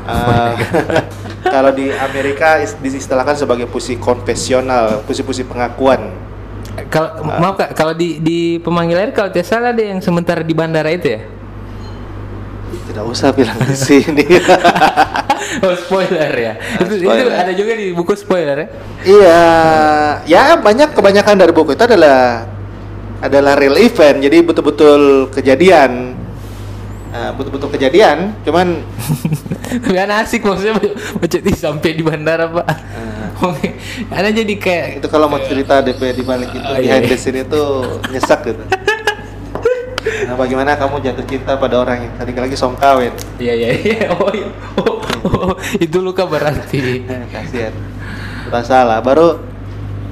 [0.00, 0.54] Eh,
[1.54, 6.10] kalau di Amerika is- diistilahkan sebagai puisi konfesional, puisi-puisi pengakuan.
[6.90, 10.50] Kalau maaf kak, kalau di di pemanggil air kalau tidak salah ada yang sementara di
[10.56, 11.20] bandara itu ya?
[12.90, 14.24] Tidak usah bilang di sini.
[15.68, 16.52] oh spoiler ya.
[16.80, 17.34] itu, itu spoiler.
[17.36, 18.68] ada juga di buku spoiler ya.
[19.04, 19.42] iya,
[20.26, 22.48] ya banyak kebanyakan dari buku itu adalah
[23.20, 26.20] adalah real event, jadi betul-betul kejadian,
[27.10, 28.38] Eh, betul-betul kejadian.
[28.46, 28.86] Cuman
[30.06, 30.78] anak asik maksudnya
[31.42, 32.66] di sampai di bandara pak.
[33.40, 33.74] Oke,
[34.14, 37.10] ada jadi kayak itu kalau mau cerita DP di balik itu Ah, iya, behind iya.
[37.10, 37.62] the scene itu
[38.14, 38.62] nyesek gitu.
[40.00, 43.12] Nah, bagaimana kamu jatuh cinta pada orang yang tadi lagi songkawin?
[43.36, 44.06] Iya iya iya.
[44.16, 44.48] Oh, iya.
[44.80, 47.04] oh, oh, itu luka berarti.
[47.28, 47.74] Kasihan.
[48.64, 49.02] Salah.
[49.04, 49.42] Baru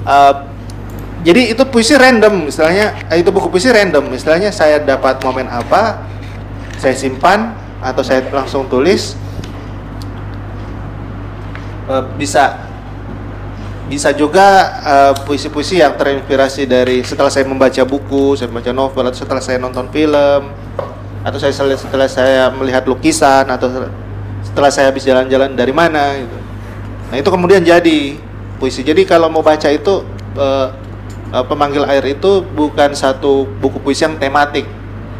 [0.03, 0.33] uh,
[1.19, 4.07] jadi itu puisi random, istilahnya eh, itu buku puisi random.
[4.15, 5.99] Istilahnya saya dapat momen apa,
[6.79, 7.51] saya simpan
[7.83, 9.19] atau saya langsung tulis.
[11.91, 12.71] Eh, bisa
[13.91, 19.19] bisa juga eh, puisi-puisi yang terinspirasi dari setelah saya membaca buku, saya membaca novel atau
[19.19, 20.55] setelah saya nonton film
[21.19, 23.67] atau saya setelah, saya melihat lukisan atau
[24.39, 26.37] setelah saya habis jalan-jalan dari mana gitu.
[27.11, 28.15] Nah, itu kemudian jadi
[28.55, 28.87] puisi.
[28.87, 30.07] Jadi kalau mau baca itu
[30.39, 30.67] eh,
[31.29, 34.65] eh, pemanggil air itu bukan satu buku puisi yang tematik.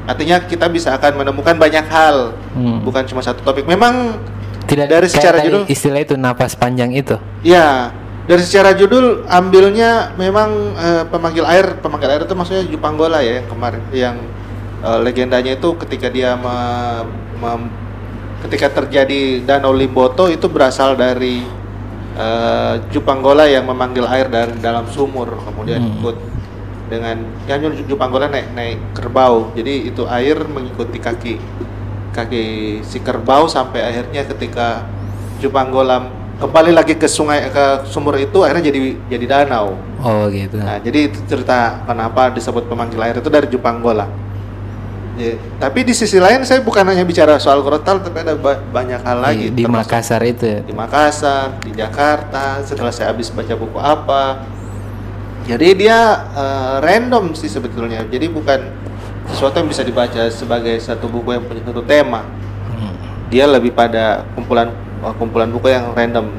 [0.03, 2.81] Artinya kita bisa akan menemukan banyak hal, Hmm.
[2.81, 3.63] bukan cuma satu topik.
[3.63, 4.17] Memang
[4.65, 5.65] Tidak Dari secara judul?
[5.65, 7.17] istilah itu napas panjang itu.
[7.41, 7.89] Ya,
[8.25, 13.47] dari secara judul ambilnya memang eh, pemanggil air, pemanggil air itu maksudnya Jupanggola ya yang
[13.49, 14.15] kemarin yang
[14.79, 17.69] eh, legendanya itu ketika dia me-
[18.45, 21.41] ketika terjadi Danau Limboto itu berasal dari
[22.19, 25.95] eh, Jupanggola yang memanggil air dari dalam sumur kemudian Hmm.
[26.03, 26.15] ikut
[26.89, 27.55] dengan ya
[27.85, 29.53] Jupanggola naik naik kerbau.
[29.53, 31.37] Jadi itu air mengikuti kaki
[32.11, 32.43] kaki
[32.81, 34.83] si kerbau sampai akhirnya ketika
[35.39, 36.09] Jupanggola
[36.41, 39.77] kembali lagi ke sungai ke sumur itu akhirnya jadi jadi danau.
[40.01, 40.57] Oh gitu.
[40.59, 44.07] Nah, jadi itu cerita kenapa disebut pemanggil air itu dari Jupanggola.
[45.19, 49.03] Ya, tapi di sisi lain saya bukan hanya bicara soal Gorontalo tapi ada ba- banyak
[49.03, 50.47] hal lagi di, di Makassar itu.
[50.47, 50.59] ya.
[50.63, 54.47] di Makassar, di Jakarta, setelah saya habis baca buku apa.
[55.43, 55.99] Jadi dia
[56.31, 58.05] eh, random sih sebetulnya.
[58.05, 58.59] Jadi bukan
[59.27, 62.23] sesuatu yang bisa dibaca sebagai satu buku yang punya satu tema.
[62.71, 62.95] Hmm.
[63.27, 66.31] Dia lebih pada kumpulan eh, kumpulan buku yang random.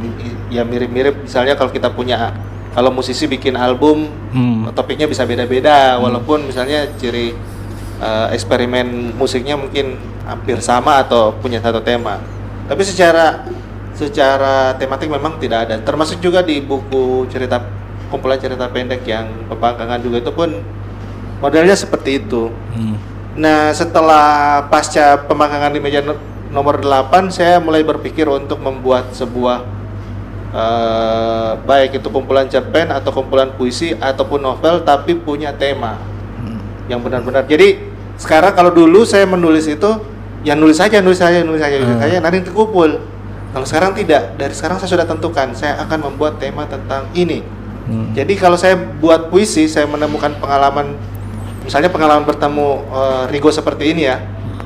[0.48, 2.32] Ya mirip-mirip misalnya kalau kita punya
[2.70, 4.70] kalau musisi bikin album Hmm.
[4.72, 7.34] topiknya bisa beda-beda walaupun misalnya ciri
[8.00, 12.18] eh, eksperimen musiknya mungkin hampir sama atau punya satu tema
[12.66, 13.44] tapi secara
[13.92, 17.60] secara tematik memang tidak ada termasuk juga di buku cerita
[18.08, 20.50] kumpulan cerita pendek yang pembangkangan juga itu pun
[21.38, 22.96] modelnya seperti itu Hmm.
[23.36, 26.18] nah setelah pasca pembangkangan di meja no-
[26.50, 29.62] nomor 8 saya mulai berpikir untuk membuat sebuah
[30.50, 35.94] eh, baik itu kumpulan cerpen atau kumpulan puisi ataupun novel tapi punya tema
[36.40, 36.58] Hmm.
[36.88, 37.44] yang benar-benar.
[37.46, 37.89] Jadi
[38.20, 39.88] sekarang kalau dulu saya menulis itu
[40.44, 42.04] ya nulis saja, nulis saja, nulis saja, nulis Hmm.
[42.04, 43.00] saja, nanti terkumpul.
[43.50, 47.40] Kalau sekarang tidak, dari sekarang saya sudah tentukan saya akan membuat tema tentang ini.
[47.88, 48.12] Hmm.
[48.12, 50.94] Jadi kalau saya buat puisi, saya menemukan pengalaman,
[51.64, 54.20] misalnya pengalaman bertemu eh, Rigo seperti ini ya.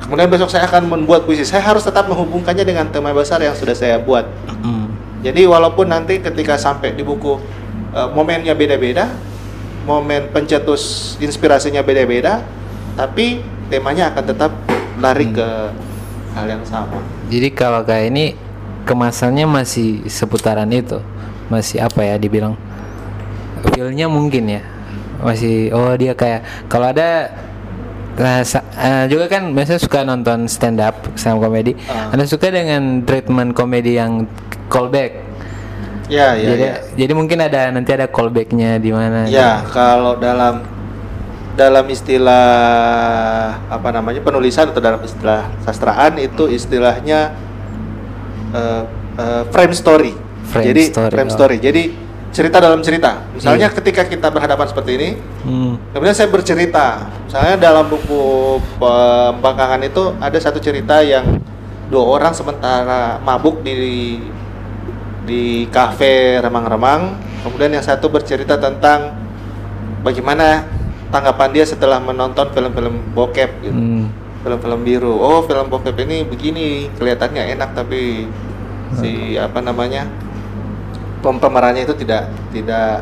[0.05, 1.41] Kemudian besok saya akan membuat puisi.
[1.47, 4.27] Saya harus tetap menghubungkannya dengan tema besar yang sudah saya buat.
[4.61, 4.91] Hmm.
[5.25, 7.39] Jadi walaupun nanti ketika sampai di buku
[7.95, 9.09] eh, momennya beda-beda,
[9.89, 12.45] momen pencetus inspirasinya beda-beda,
[12.95, 14.51] tapi temanya akan tetap
[14.99, 15.47] lari ke
[16.35, 16.99] hal yang sama.
[17.27, 18.25] Jadi kalau kayak ini
[18.87, 20.99] kemasannya masih seputaran itu,
[21.51, 22.55] masih apa ya dibilang?
[23.71, 24.61] Feelnya mungkin ya.
[25.19, 27.31] Masih oh dia kayak kalau ada
[28.19, 31.75] nah, eh, juga kan biasanya suka nonton stand up up komedi.
[31.87, 32.13] Ah.
[32.15, 34.27] ada suka dengan treatment komedi yang
[34.71, 35.25] callback?
[36.05, 36.75] Ya, ya, jadi ya.
[36.93, 40.61] jadi mungkin ada nanti ada callbacknya di mana Ya, kalau dalam
[41.55, 42.45] dalam istilah
[43.71, 47.31] apa namanya penulisan atau dalam istilah sastraan itu istilahnya
[48.51, 48.83] eh,
[49.19, 50.13] eh, frame story.
[50.45, 51.35] Frame Jadi story, frame oh.
[51.35, 51.57] story.
[51.57, 51.83] Jadi
[52.35, 53.23] cerita dalam cerita.
[53.31, 53.75] Misalnya Iya.
[53.79, 55.09] ketika kita berhadapan seperti ini,
[55.47, 55.79] Hmm.
[55.95, 57.07] kemudian saya bercerita.
[57.25, 61.39] Misalnya dalam buku pembangkangan itu ada satu cerita yang
[61.87, 64.19] dua orang sementara mabuk di
[65.23, 67.15] di kafe remang-remang.
[67.47, 69.15] Kemudian yang satu bercerita tentang
[70.03, 70.74] bagaimana
[71.09, 73.75] tanggapan dia setelah menonton film-film bokep gitu.
[73.75, 74.09] Hmm.
[74.45, 75.15] Film-film biru.
[75.17, 78.29] Oh, film bokep ini begini, kelihatannya enak tapi
[78.93, 80.05] si apa namanya?
[81.25, 83.01] pem- pemerannya itu tidak tidak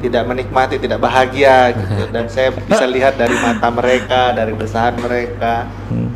[0.00, 2.08] tidak menikmati, tidak bahagia gitu.
[2.08, 5.68] Dan saya bisa lihat dari mata mereka, dari desahan mereka.
[5.92, 6.08] Hmm.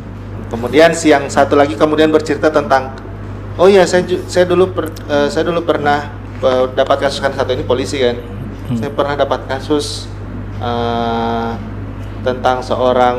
[0.49, 2.97] Kemudian si yang satu lagi kemudian bercerita tentang
[3.61, 6.09] oh ya saya saya dulu per- eh, saya dulu pernah
[6.41, 8.17] eh, dapat kasus kan satu ini polisi kan.
[8.65, 8.77] Hmm.
[8.81, 10.09] Saya pernah dapat kasus
[10.59, 11.51] eh,
[12.25, 13.17] tentang seorang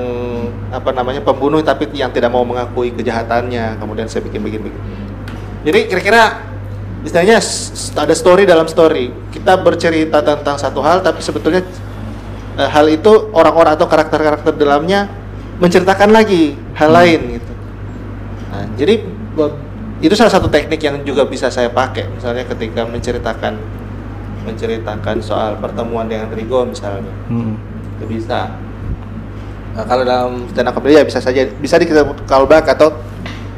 [0.75, 3.79] apa namanya pembunuh tapi yang tidak mau mengakui kejahatannya.
[3.79, 4.83] Kemudian saya bikin bikin bikin.
[5.67, 6.23] Jadi kira-kira
[7.07, 7.39] istilahnya
[7.99, 9.15] ada story dalam story.
[9.31, 11.63] Kita bercerita tentang satu hal tapi sebetulnya
[12.59, 15.07] eh, hal itu orang-orang atau karakter-karakter dalamnya
[15.57, 16.99] menceritakan lagi hal Hmm.
[17.01, 17.53] lain gitu.
[18.53, 18.95] Nah, jadi
[20.01, 23.57] itu salah satu teknik yang juga bisa saya pakai misalnya ketika menceritakan
[24.47, 27.59] menceritakan soal pertemuan dengan Rigo misalnya Hmm.
[27.95, 28.55] itu bisa
[29.73, 31.85] Nah, kalau dalam stand up ya bisa saja bisa di
[32.25, 32.97] callback atau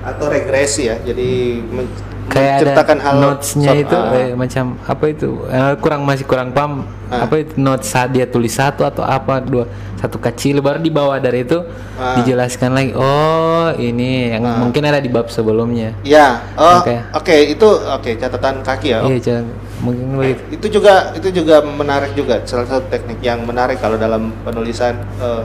[0.01, 0.99] atau regresi ya.
[0.99, 1.87] Jadi men-
[2.27, 6.51] kayak menceritakan ada hal notesnya itu ah, eh, macam apa itu Eh, kurang masih kurang
[6.51, 7.25] paham Ah.
[7.25, 9.65] apa itu notes saat dia tulis satu atau apa dua
[9.97, 11.57] satu kecil baru di bawah dari itu
[11.95, 12.19] Ah.
[12.19, 17.35] dijelaskan lagi oh ini yang mungkin ada di bab sebelumnya Ya, oh, oke Oke.
[17.49, 19.01] itu oke catatan kaki ya.
[19.07, 19.47] iya jangan
[19.83, 24.35] mungkin begitu Itu juga itu juga menarik juga salah satu teknik yang menarik kalau dalam
[24.43, 25.45] penulisan eh,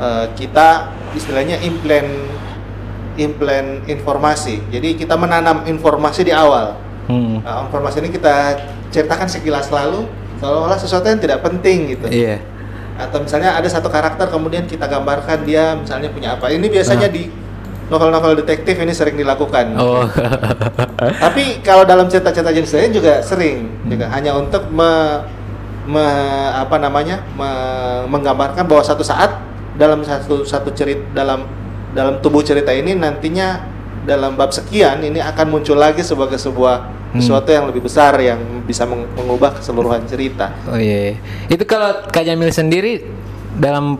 [0.00, 2.10] eh, kita istilahnya implant
[3.16, 4.60] implant informasi.
[4.68, 6.76] Jadi kita menanam informasi di awal.
[7.08, 7.40] Hmm.
[7.40, 8.60] Nah, informasi ini kita
[8.92, 10.04] ceritakan sekilas lalu
[10.36, 12.06] seolah-olah sesuatu yang tidak penting gitu.
[12.12, 12.42] iya
[12.96, 16.52] Atau misalnya ada satu karakter kemudian kita gambarkan dia misalnya punya apa.
[16.52, 17.14] Ini biasanya Ah.
[17.14, 17.28] di
[17.86, 19.76] novel-novel detektif ini sering dilakukan.
[19.76, 20.02] oh
[21.24, 25.22] Tapi kalau dalam cerita-cerita jenis lain juga sering juga hanya untuk me,
[25.86, 29.38] me- apa namanya me- menggambarkan bahwa satu saat
[29.74, 31.46] dalam satu satu cerita dalam
[31.92, 33.62] dalam tubuh cerita ini nantinya
[34.02, 37.22] dalam bab sekian ini akan muncul lagi sebagai sebuah Hmm.
[37.22, 40.50] sesuatu yang lebih besar yang bisa meng- mengubah keseluruhan cerita.
[40.66, 41.14] oh iya
[41.46, 43.06] itu kalau Kak Jamil sendiri
[43.54, 43.94] dalam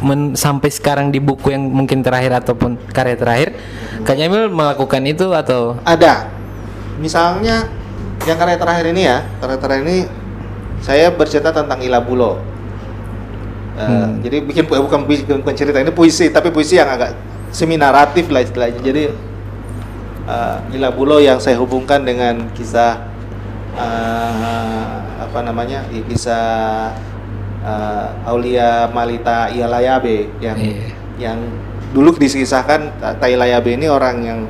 [0.00, 3.48] men- sampai sekarang di buku yang mungkin terakhir ataupun karya terakhir
[4.00, 6.28] Kak Jamil melakukan itu atau Ada.
[7.00, 7.68] Misalnya
[8.28, 9.98] yang karya terakhir ini ya, karya terakhir ini
[10.80, 12.40] saya bercerita tentang Ilabulo.
[13.76, 14.20] Eh, Hmm.
[14.20, 17.16] Jadi bikin bukan bikin bukan cerita ini puisi, tapi puisi yang agak
[17.48, 18.80] semi naratif lah istilahnya.
[18.80, 19.02] Jadi
[20.28, 23.08] eh, Ilabulo yang saya hubungkan dengan kisah
[23.76, 25.84] eh, apa namanya?
[25.92, 26.92] ya, kisah
[27.60, 30.88] eh, Aulia Malita Ialayabe yang Iya.
[31.20, 31.38] yang
[31.90, 34.40] dulu disikisahkan Ta- Tailayabe ini orang yang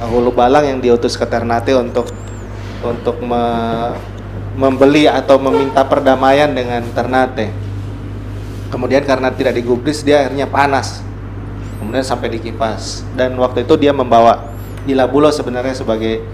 [0.00, 2.08] uh, hulu balang yang diutus ke Ternate untuk
[2.82, 3.94] untuk me-
[4.52, 7.52] membeli atau meminta perdamaian dengan Ternate.
[8.72, 11.04] Kemudian karena tidak digubris dia akhirnya panas.
[11.76, 14.48] Kemudian sampai dikipas dan waktu itu dia membawa
[14.88, 16.24] Ilabulo sebenarnya sebagai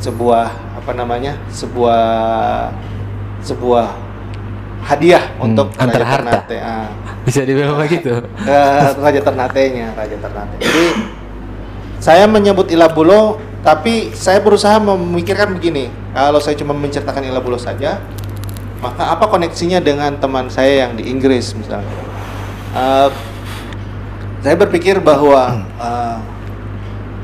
[0.00, 1.36] sebuah apa namanya?
[1.52, 2.02] sebuah
[3.42, 3.86] sebuah
[4.82, 6.30] hadiah Hmm, untuk antar Raja harta.
[6.42, 6.58] Ternate.
[6.60, 6.88] Ah
[7.22, 8.60] bisa dibilang begitu ke
[9.04, 10.58] Raja Ternate-nya, Raja Ternate.
[10.58, 10.86] Jadi
[12.02, 15.86] saya menyebut Ilabulo, tapi saya berusaha memikirkan begini.
[16.10, 18.02] Kalau saya cuma menceritakan Ilabulo saja,
[18.82, 21.94] maka apa koneksinya dengan teman saya yang di Inggris misalnya?
[22.74, 23.08] Eh,
[24.42, 26.18] saya berpikir bahwa eh,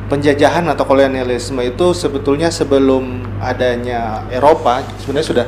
[0.06, 5.46] penjajahan atau kolonialisme itu sebetulnya sebelum adanya Eropa sebenarnya sudah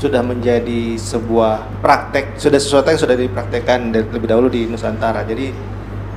[0.00, 5.20] sudah menjadi sebuah praktek, sudah sesuatu yang sudah dipraktekkan dari- lebih dahulu di Nusantara.
[5.28, 5.52] Jadi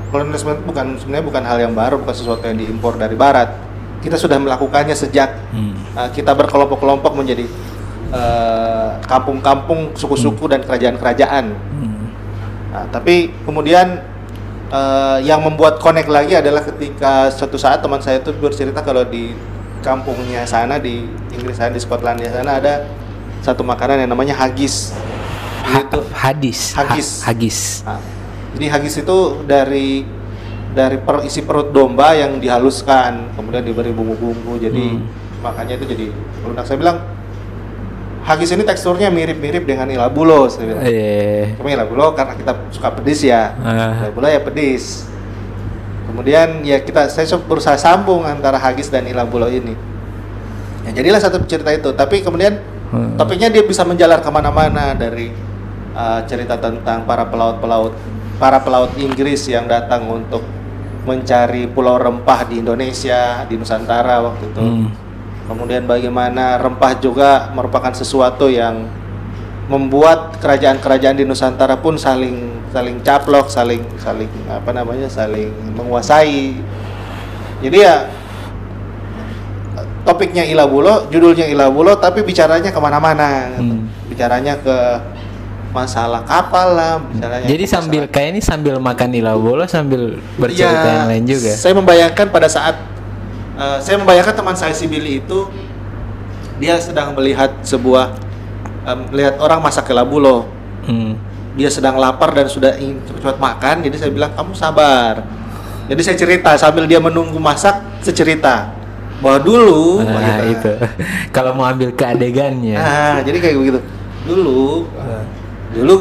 [0.07, 3.51] kolonialisme bukan sebenarnya bukan hal yang baru, bukan sesuatu yang diimpor dari Barat.
[3.99, 5.75] Kita sudah melakukannya sejak Hmm.
[5.99, 7.43] uh, kita berkelompok-kelompok menjadi
[8.11, 11.45] uh, kampung-kampung, suku-suku dan kerajaan-kerajaan.
[11.51, 12.07] Hmm.
[12.73, 14.01] Nah, tapi kemudian
[14.73, 19.29] eh, yang membuat connect lagi adalah ketika suatu saat teman saya itu bercerita kalau di
[19.85, 22.81] kampungnya sana di Inggris sana di Skotlandia sana ada
[23.43, 24.95] satu makanan yang namanya haggis.
[25.63, 27.07] Ha- Itu hadis Ha- Haggis.
[27.21, 27.99] hagis Nah,
[28.55, 30.07] jadi haggis itu dari
[30.73, 34.57] dari per, isi perut domba yang dihaluskan, kemudian diberi bumbu-bumbu.
[34.57, 35.05] Jadi Hmm.
[35.39, 36.05] makanya itu jadi
[36.41, 36.65] lunak.
[36.65, 36.97] Saya bilang
[38.23, 40.47] haggis ini teksturnya mirip-mirip dengan ilabulo.
[40.47, 40.81] Saya bilang.
[40.81, 43.53] eh Cuma ilabulo karena kita suka pedis ya.
[43.59, 44.07] Ah.
[44.07, 45.05] Ilabulo ya pedis.
[46.03, 49.73] Kemudian ya kita saya berusaha sambung antara haggis dan ilabulo ini.
[50.83, 51.89] Ya, jadilah satu cerita itu.
[51.91, 52.59] Tapi kemudian
[52.93, 53.17] Hmm.
[53.17, 55.33] topiknya dia bisa menjalar ke mana-mana dari
[55.97, 57.97] uh, cerita tentang para pelaut-pelaut
[58.37, 60.45] para pelaut Inggris yang datang untuk
[61.03, 64.61] mencari pulau rempah di Indonesia di Nusantara waktu itu.
[64.61, 64.87] Hmm.
[65.43, 68.87] Kemudian bagaimana rempah juga merupakan sesuatu yang
[69.67, 76.55] membuat kerajaan-kerajaan di Nusantara pun saling saling caplok, saling saling apa namanya, saling menguasai.
[77.63, 78.07] Jadi ya
[80.03, 83.51] topiknya Ilabulo, judulnya Ilabulo, tapi bicaranya ke mana-mana.
[83.55, 83.73] gitu.
[83.73, 83.87] Hmm.
[84.07, 84.77] Bicaranya ke
[85.73, 87.49] masalah kapal lah, bicaranya.
[87.49, 91.49] jadi ke sambil masalah- kayak ini sambil makan ilabolo sambil bercerita Iya, yang lain juga
[91.49, 92.75] Saya membayangkan pada saat
[93.57, 95.49] eh, saya membayangkan teman saya si Billy itu
[96.61, 98.13] dia sedang melihat sebuah
[99.09, 100.45] melihat orang masak kelabulo.
[100.85, 101.15] Hmm.
[101.55, 105.25] Dia sedang lapar dan sudah ingin cepat-cepat makan, jadi saya bilang kamu sabar.
[105.89, 108.69] Jadi saya cerita sambil dia menunggu masak, saya cerita
[109.23, 110.67] bahwa dulu Nah, gitu.
[110.67, 110.71] itu
[111.35, 113.79] kalau mau ambil ke adegannya Nah, jadi kayak begitu.
[114.23, 115.23] Dulu, eh,
[115.73, 115.95] dulu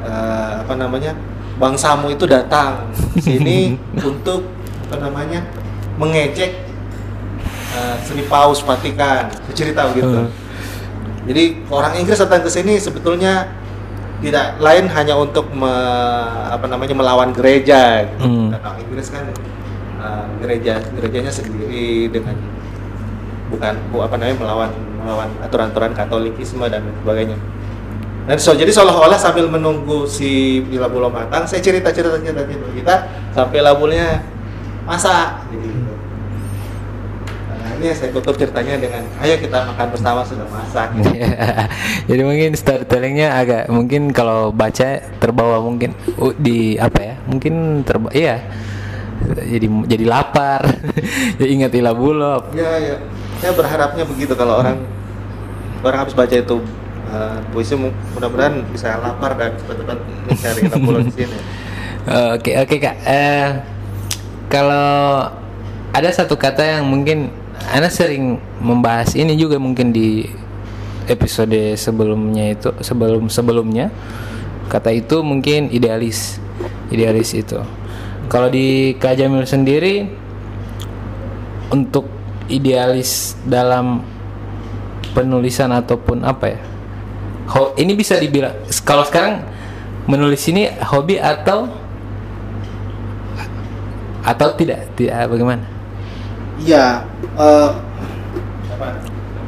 [0.00, 1.12] eh, apa namanya,
[1.54, 2.86] bangsamu itu datang
[3.16, 4.46] sini untuk
[4.86, 5.42] apa namanya,
[5.96, 6.54] mengejek
[7.74, 9.30] eh, Sri Paus Vatikan.
[9.50, 10.14] Cerita begitu.
[10.14, 10.30] Hmm.
[11.24, 13.48] Jadi orang Inggris datang ke sini sebetulnya
[14.20, 15.68] tidak lain hanya untuk me-
[16.48, 18.06] apa namanya melawan gereja.
[18.08, 18.24] gitu.
[18.24, 18.54] Hmm.
[18.80, 19.26] Inggris kan
[20.04, 22.36] uh, gereja gerejanya sendiri dengan
[23.48, 27.40] bukan bu- apa namanya melawan melawan aturan-aturan Katolikisme dan sebagainya.
[28.24, 32.94] Dan so jadi seolah-olah sambil menunggu si labu matang, saya cerita cerita cerita cerita kita
[33.36, 34.24] sampai labunya
[34.88, 35.44] masak.
[35.52, 35.68] Gitu.
[37.52, 40.96] Nah, ini saya tutup ceritanya dengan ayo kita makan bersama sudah masak.
[42.08, 45.92] Jadi mungkin storytellingnya agak mungkin kalau baca terbawa mungkin
[46.40, 47.14] di apa ya?
[47.28, 48.40] Mungkin terbawa iya.
[49.22, 50.62] Jadi jadi lapar.
[51.38, 52.52] jadi ingat ilah bulop.
[52.52, 52.96] Ya, ya.
[53.40, 54.80] Saya berharapnya begitu kalau orang
[55.84, 56.64] orang habis baca itu
[57.12, 59.98] uh, puisi mu- mudah-mudahan bisa lapar dan cepat-cepat
[60.28, 61.38] mencari pulau di sini.
[62.36, 63.00] Oke oke kak.
[63.08, 63.48] Eh,
[64.52, 65.24] kalau
[65.88, 67.32] ada satu kata yang mungkin
[67.72, 70.28] Anda sering membahas ini juga mungkin di
[71.08, 73.88] episode sebelumnya itu sebelum sebelumnya
[74.68, 76.36] kata itu mungkin idealis
[76.92, 77.56] idealis itu.
[78.26, 80.08] Kalau di Kak Jamil sendiri
[81.70, 82.08] untuk
[82.46, 84.02] idealis dalam
[85.12, 86.60] penulisan ataupun apa ya?
[87.54, 89.44] Ho- ini bisa dibilang kalau sekarang
[90.08, 91.68] menulis ini hobi atau
[94.24, 95.64] atau tidak tidak bagaimana
[96.54, 97.02] Iya,
[97.34, 98.88] apa?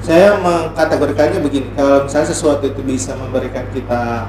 [0.03, 1.71] saya mengkategorikannya begini.
[1.79, 4.27] Kalau misalnya sesuatu itu bisa memberikan kita,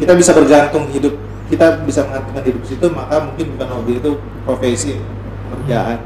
[0.00, 1.12] kita bisa bergantung hidup,
[1.50, 4.10] kita bisa mengantarkan hidup situ, maka mungkin bukan hobi itu
[4.46, 4.94] profesi,
[5.50, 5.98] pekerjaan.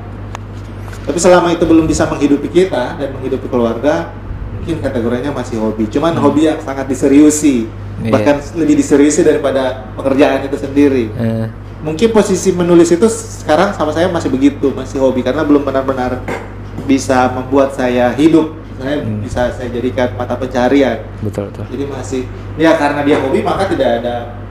[1.05, 4.09] Tapi selama itu belum bisa menghidupi kita dan menghidupi keluarga,
[4.57, 5.85] mungkin kategorinya masih hobi.
[5.87, 8.11] Cuman hobi yang sangat diseriusi, Iya.
[8.11, 11.47] bahkan lebih diseriusi daripada pekerjaan itu sendiri Eh,
[11.79, 16.19] mungkin posisi menulis itu sekarang sama saya masih begitu masih hobi karena belum benar-benar
[16.91, 18.51] bisa membuat saya hidup
[18.83, 19.23] saya Hmm.
[19.23, 22.23] bisa saya jadikan mata pencarian betul betul jadi masih
[22.59, 24.43] ya karena dia hobi maka tidak ada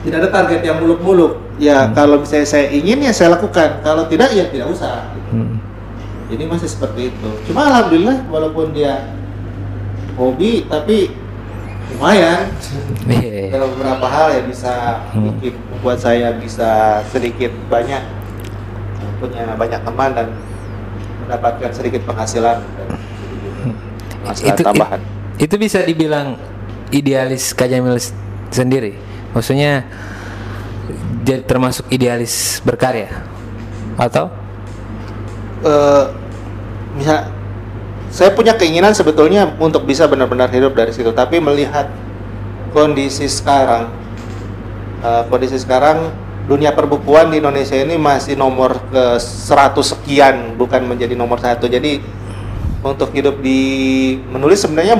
[0.00, 1.92] tidak ada target yang muluk-muluk ya Hmm.
[1.92, 5.60] kalau misalnya saya ingin ya saya lakukan kalau tidak ya tidak usah Hmm.
[6.26, 9.12] jadi masih seperti itu cuma alhamdulillah walaupun dia
[10.14, 11.12] hobi tapi
[11.90, 12.48] lumayan
[13.02, 13.50] Iya.
[13.50, 14.72] dalam beberapa hal ya bisa
[15.10, 15.26] Hmm.
[15.32, 16.70] bikin membuat saya bisa
[17.06, 18.00] sedikit banyak
[19.18, 20.26] punya banyak teman dan
[21.20, 22.88] mendapatkan sedikit penghasilan dan
[24.16, 25.00] penghasilan itu, tambahan.
[25.36, 26.40] it- itu bisa dibilang
[26.88, 28.16] idealis Kak Jamil s-
[28.48, 28.96] sendiri
[29.34, 29.86] maksudnya
[31.24, 33.10] jadi termasuk idealis berkarya?
[34.00, 34.32] Atau?
[35.60, 36.04] Eh,
[36.96, 37.28] misal
[38.10, 41.86] saya punya keinginan sebetulnya untuk bisa benar-benar hidup dari situ, tapi melihat
[42.74, 43.92] kondisi sekarang,
[45.04, 46.10] eh, kondisi sekarang
[46.50, 51.70] dunia perbukuan di Indonesia ini masih nomor ke 100 sekian, bukan menjadi nomor satu.
[51.70, 52.02] Jadi
[52.82, 53.60] untuk hidup di
[54.32, 54.98] menulis sebenarnya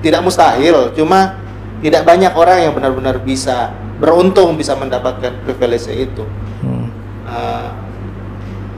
[0.00, 1.45] tidak mustahil, cuma
[1.84, 6.24] tidak banyak orang yang benar-benar bisa beruntung bisa mendapatkan privilege itu.
[6.64, 6.88] Hmm.
[7.26, 7.68] Uh,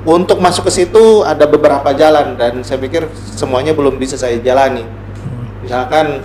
[0.09, 4.87] untuk masuk ke situ ada beberapa jalan dan saya pikir semuanya belum bisa saya jalani.
[5.61, 6.23] Misalkan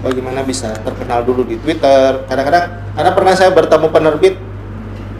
[0.00, 2.24] bagaimana bisa terkenal dulu di Twitter.
[2.30, 2.64] Kadang-kadang
[2.96, 4.34] karena pernah saya bertemu penerbit,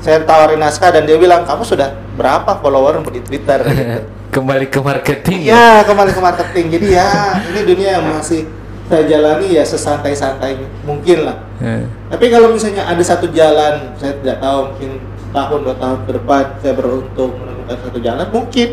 [0.01, 3.61] saya tawarin naskah dan dia bilang kamu sudah berapa follower di Twitter?
[3.67, 4.01] Gitu.
[4.37, 6.65] kembali ke marketing Ya kembali ke marketing.
[6.79, 8.45] Jadi ya ini dunia yang masih
[8.87, 11.37] saya jalani ya sesantai-santai mungkin lah.
[11.59, 14.91] Eh, Tapi kalau misalnya ada satu jalan, saya tidak tahu mungkin
[15.31, 18.69] tahun dua tahun ke depan saya beruntung menemukan satu jalan, mungkin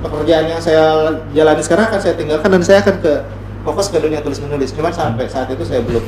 [0.00, 0.84] pekerjaan yang saya
[1.32, 3.12] jalani sekarang akan saya tinggalkan dan saya akan ke
[3.62, 4.72] fokus ke dunia tulis menulis.
[4.72, 6.04] Cuman sampai saat itu saya belum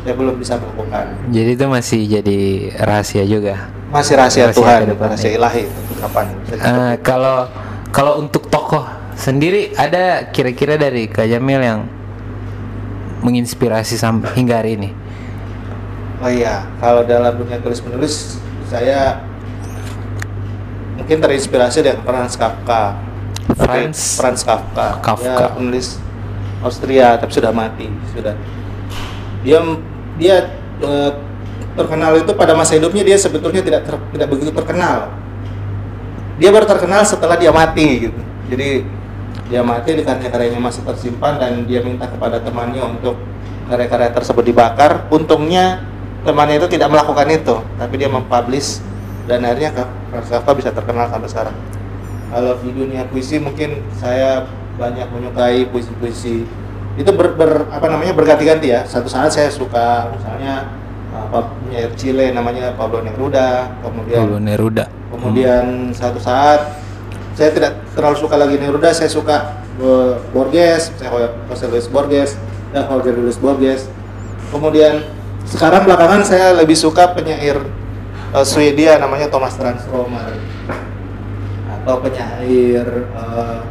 [0.00, 1.04] saya belum bisa melakukan.
[1.28, 2.38] jadi itu masih jadi
[2.78, 5.62] rahasia juga Masih rahasia, Rahasia Tuhan, depan, rahasia ilahi.
[5.96, 6.24] Kapan?
[6.46, 6.94] dicapai.
[7.02, 7.36] kalau
[7.90, 8.86] kalau untuk tokoh
[9.18, 11.80] sendiri ada kira-kira dari Kak Jamil yang
[13.26, 14.90] menginspirasi sampai hingga hari ini
[16.16, 18.40] Oh iya, kalau dalam dunia tulis menulis
[18.72, 19.20] saya
[20.96, 22.96] mungkin terinspirasi dari Franz Kafka.
[23.52, 24.16] Franz?
[24.16, 24.96] Franz Kafka.
[25.04, 25.36] Kafka.
[25.36, 26.00] Dia penulis
[26.64, 28.32] Austria tapi sudah mati, sudah.
[29.44, 29.60] Dia
[30.16, 30.36] dia
[30.80, 31.10] eh,
[31.76, 35.12] terkenal itu pada masa hidupnya dia sebetulnya tidak ter- tidak begitu terkenal.
[36.40, 38.20] Dia baru terkenal setelah dia mati gitu.
[38.48, 38.88] Jadi
[39.46, 43.14] dia mati di karya-karyanya masih tersimpan dan dia minta kepada temannya untuk
[43.70, 45.06] karya-karya tersebut dibakar.
[45.10, 45.86] Untungnya
[46.26, 48.82] temannya itu tidak melakukan itu, tapi dia mempublish
[49.30, 51.56] dan akhirnya Franz Kafka bisa terkenal sampai sekarang.
[52.26, 56.42] Kalau di dunia puisi mungkin saya banyak menyukai puisi-puisi
[56.96, 58.82] itu ber, ber- apa namanya berganti-ganti ya.
[58.82, 60.66] Satu saat saya suka misalnya
[61.14, 66.76] apa penyair Chile namanya Pablo Neruda, kemudian Pablo Neruda Kemudian satu saat
[67.36, 72.30] saya tidak terlalu suka lagi Neruda, saya suka eh, Borges, saya Jose Luis Borges,
[72.72, 73.92] dan Jorge Luis Borges.
[74.48, 75.04] Kemudian
[75.44, 77.60] sekarang belakangan saya lebih suka penyair
[78.34, 80.34] uh, Swedia namanya Thomas Transromer
[81.82, 83.62] atau penyair uh,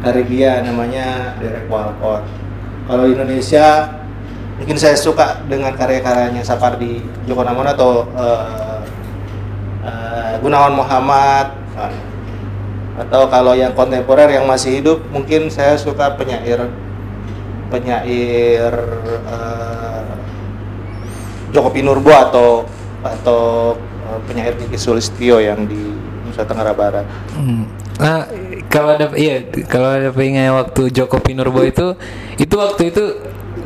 [0.00, 2.24] Karibia namanya Derek Walcott.
[2.88, 3.98] Kalau Indonesia
[4.56, 8.80] mungkin saya suka dengan karya-karyanya Sapardi Djoko Namono atau uh,
[9.84, 11.52] uh, Gunawan Muhammad.
[12.98, 16.66] Atau kalau yang kontemporer yang masih hidup mungkin saya suka penyair
[17.70, 18.72] penyair
[19.28, 20.02] uh,
[21.54, 22.66] Joko Pinurbo atau
[23.06, 25.78] atau uh, penyair Niki Sulistyo yang di
[26.26, 27.06] Nusa Tenggara Barat.
[27.32, 27.70] Hmm.
[27.98, 28.26] Nah,
[28.70, 31.94] kalau ada iya kalau ada pengen waktu Joko Pinurbo itu
[32.36, 33.04] itu waktu itu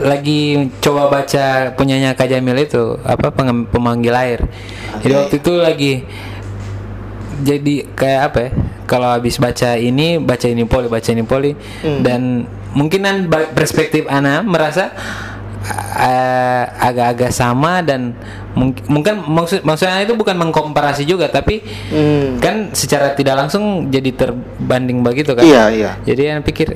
[0.03, 4.41] lagi coba baca punyanya Kak Jamil itu apa pengem- pemanggil air.
[5.05, 5.93] Jadi waktu itu lagi
[7.43, 8.51] jadi kayak apa ya?
[8.93, 12.05] Kalau habis baca ini, baca ini poli, baca ini poli Hmm.
[12.05, 13.27] dan mungkinan
[13.57, 14.93] perspektif Ana merasa
[15.95, 18.13] eh, agak-agak sama dan
[18.53, 22.37] mungkin mungkin maksud maksudnya itu bukan mengkomparasi juga tapi Hmm.
[22.37, 25.91] kan secara tidak langsung jadi terbanding begitu kan Iya iya.
[26.03, 26.75] jadi yang pikir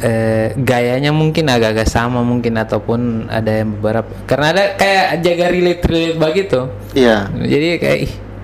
[0.00, 5.82] eh, gayanya mungkin agak-agak sama mungkin ataupun ada yang beberapa karena ada kayak jaga relate
[5.84, 6.60] relate begitu
[6.92, 7.28] Iya.
[7.38, 7.98] jadi kayak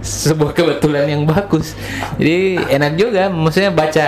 [0.07, 1.75] sebuah kebetulan yang bagus
[2.17, 4.07] jadi enak juga maksudnya baca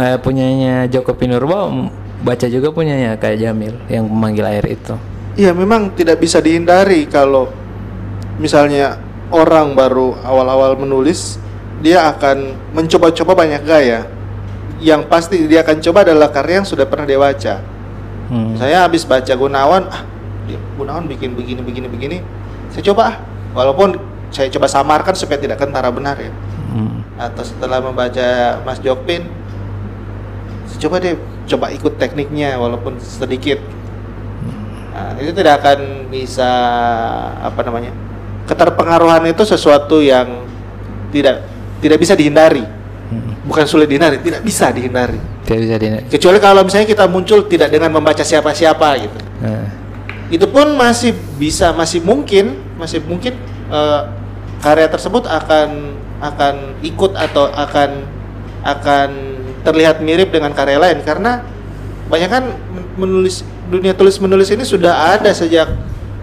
[0.00, 1.92] eh, punyanya Joko Pinurbo
[2.24, 4.96] baca juga punyanya kayak Jamil yang memanggil air itu
[5.38, 7.46] Iya memang tidak bisa dihindari kalau
[8.42, 8.98] misalnya
[9.30, 11.38] orang baru awal-awal menulis
[11.78, 14.10] dia akan mencoba-coba banyak gaya.
[14.82, 17.62] Yang pasti dia akan coba adalah karya yang sudah pernah dia baca.
[18.34, 18.58] Hmm.
[18.58, 20.02] Saya habis baca Gunawan, ah
[20.74, 22.18] Gunawan bikin begini begini begini.
[22.74, 23.14] Saya coba ah,
[23.54, 23.94] walaupun
[24.30, 26.32] saya coba samarkan supaya tidak kentara benar ya.
[26.72, 27.00] Hmm.
[27.16, 29.24] Atau setelah membaca Mas Jokpin,
[30.78, 31.16] coba deh
[31.48, 33.58] coba ikut tekniknya walaupun sedikit.
[34.92, 36.50] Nah, itu tidak akan bisa
[37.38, 37.94] apa namanya?
[38.44, 40.44] Keterpengaruhan itu sesuatu yang
[41.14, 41.46] tidak
[41.80, 42.64] tidak bisa dihindari.
[43.08, 43.32] Hmm.
[43.48, 45.16] Bukan sulit dihindari, tidak bisa dihindari.
[45.48, 49.18] tidak bisa di Kecuali kalau misalnya kita muncul tidak dengan membaca siapa-siapa gitu.
[49.40, 49.64] Nah.
[50.28, 53.32] Itu pun masih bisa, masih mungkin, masih mungkin
[53.72, 54.02] eh,
[54.58, 57.90] karya tersebut akan akan ikut atau akan
[58.66, 59.08] akan
[59.62, 61.46] terlihat mirip dengan karya lain karena
[62.10, 62.44] banyak kan
[62.74, 65.68] men- menulis dunia tulis menulis ini sudah ada sejak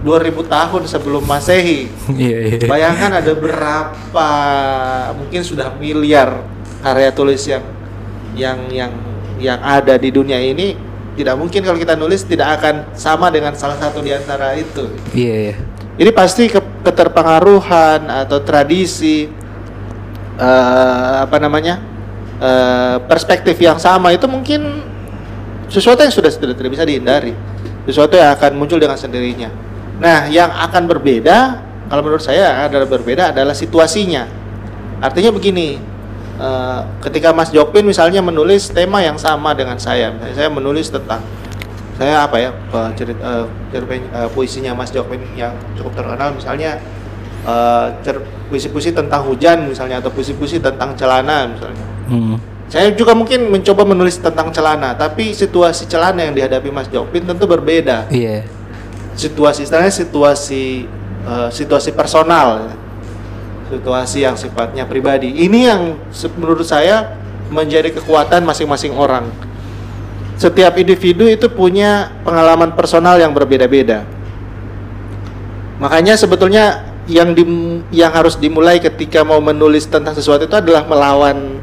[0.06, 1.90] 2000 tahun sebelum Masehi.
[2.14, 4.30] iya iya Bayangkan ada berapa
[5.18, 6.46] mungkin sudah miliar
[6.86, 7.64] karya tulis yang
[8.36, 8.92] yang yang
[9.42, 10.78] yang ada di dunia ini
[11.16, 14.92] tidak mungkin kalau kita nulis tidak akan sama dengan salah satu di antara itu.
[15.16, 15.56] iya iya
[15.96, 19.32] Ini pasti ke- keterpengaruhan atau tradisi
[20.36, 21.80] eh, apa namanya
[22.39, 24.84] eh, perspektif yang sama itu mungkin
[25.72, 27.32] sesuatu yang sudah tidak, bisa dihindari,
[27.88, 29.50] sesuatu yang akan muncul dengan sendirinya.
[29.96, 34.28] Nah, yang akan berbeda kalau menurut saya adalah berbeda adalah situasinya.
[35.00, 35.80] Artinya begini,
[36.36, 41.24] eh, ketika Mas Jokpin misalnya menulis tema yang sama dengan saya, saya menulis tentang
[41.96, 46.80] saya apa ya eh, cerita eh, cerpen- eh, puisinya Mas Jokpin yang cukup terkenal misalnya
[48.02, 51.86] cer- puisi-puisi tentang hujan misalnya atau puisi-puisi tentang celana misalnya.
[52.10, 52.36] Hmm.
[52.66, 57.46] Saya juga mungkin mencoba menulis tentang celana, tapi situasi celana yang dihadapi Mas Jokpin tentu
[57.46, 58.10] berbeda.
[58.10, 58.41] iya
[59.14, 60.89] Situasi istilahnya situasi
[61.22, 62.74] eh, situasi personal,
[63.70, 65.30] situasi yang sifatnya pribadi.
[65.30, 65.82] Ini yang
[66.36, 67.14] menurut saya
[67.54, 69.30] menjadi kekuatan masing-masing orang.
[70.36, 74.04] Setiap individu itu punya pengalaman personal yang berbeda-beda.
[75.80, 81.62] Makanya sebetulnya yang dim- yang harus dimulai ketika mau menulis tentang sesuatu itu adalah melawan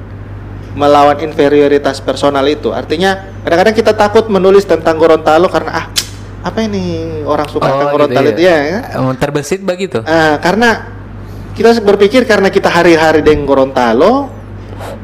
[0.73, 2.73] melawan inferioritas personal itu.
[2.73, 5.87] Artinya kadang-kadang kita takut menulis tentang Gorontalo karena ah
[6.43, 8.57] apa ini orang suka tentang Gorontalo itu ya.
[8.57, 8.79] ya.
[9.05, 10.89] Oh, terbesit begitu Ah, karena
[11.53, 14.33] kita berpikir karena kita hari-hari dengan Gorontalo,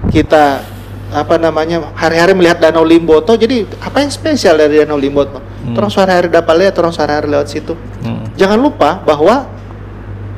[0.09, 0.65] kita
[1.09, 5.41] apa namanya hari-hari melihat Danau Limboto, jadi apa yang spesial dari Danau Limboto?
[5.41, 5.73] Hmm.
[5.73, 7.73] Orang sehari-hari dapat lihat, orang sehari-hari lewat situ.
[8.05, 8.29] Hmm.
[8.37, 9.49] Jangan lupa bahwa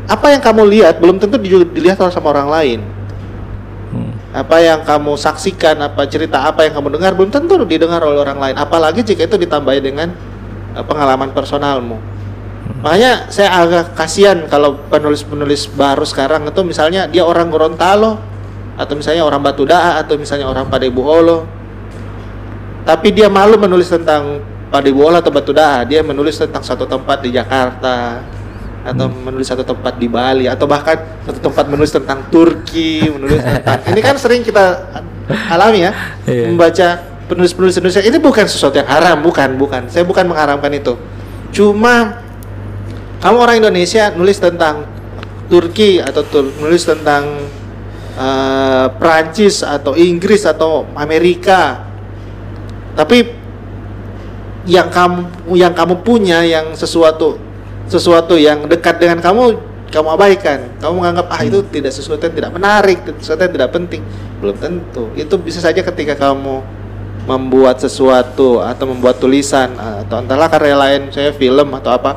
[0.06, 2.80] apa yang kamu lihat belum tentu di- dilihat oleh sama orang lain.
[3.90, 4.14] Hmm.
[4.30, 8.38] Apa yang kamu saksikan, apa cerita apa yang kamu dengar belum tentu didengar oleh orang
[8.38, 8.54] lain.
[8.54, 10.14] Apalagi jika itu ditambahi dengan
[10.78, 11.98] eh, pengalaman personalmu.
[12.80, 18.29] Makanya saya agak kasihan kalau penulis-penulis baru sekarang itu misalnya dia orang Gorontalo
[18.80, 21.44] atau misalnya orang Batu Daa atau misalnya orang Padebuholo.
[22.80, 24.40] Tapi dia malu menulis tentang
[24.72, 28.24] Padebuholo atau Batu Daa, dia menulis tentang satu tempat di Jakarta
[28.80, 30.96] atau menulis satu tempat di Bali atau bahkan
[31.28, 34.88] satu tempat menulis tentang Turki, menulis tentang ini kan sering kita
[35.52, 35.92] alami ya
[36.24, 36.48] Iya.
[36.48, 36.88] membaca
[37.28, 39.86] penulis-penulis Indonesia ini bukan sesuatu yang haram, bukan, bukan.
[39.92, 40.96] Saya bukan mengharamkan itu.
[41.52, 42.24] Cuma
[43.20, 44.88] kamu orang Indonesia nulis tentang
[45.46, 47.26] Turki atau tul- nulis tentang
[48.20, 51.88] eh, Prancis atau Inggris atau Amerika.
[52.92, 53.24] Tapi
[54.68, 57.40] yang kamu yang kamu punya yang sesuatu
[57.88, 59.56] sesuatu yang dekat dengan kamu
[59.90, 60.58] kamu abaikan.
[60.78, 64.02] Kamu menganggap ah itu tidak sesuatu yang tidak menarik sesuatu yang tidak penting.
[64.38, 65.10] Belum tentu.
[65.16, 66.62] Itu bisa saja ketika kamu
[67.28, 72.16] membuat sesuatu atau membuat tulisan atau entahlah karya lain saya film atau apa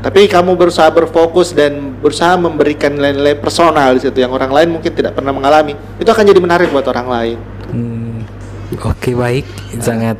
[0.00, 4.90] tapi kamu berusaha berfokus dan berusaha memberikan nilai-nilai personal di situ yang orang lain mungkin
[4.90, 7.38] tidak pernah mengalami itu akan jadi menarik buat orang lain
[7.70, 8.26] Hmm,
[8.82, 9.46] Oke baik,
[9.78, 10.18] sangat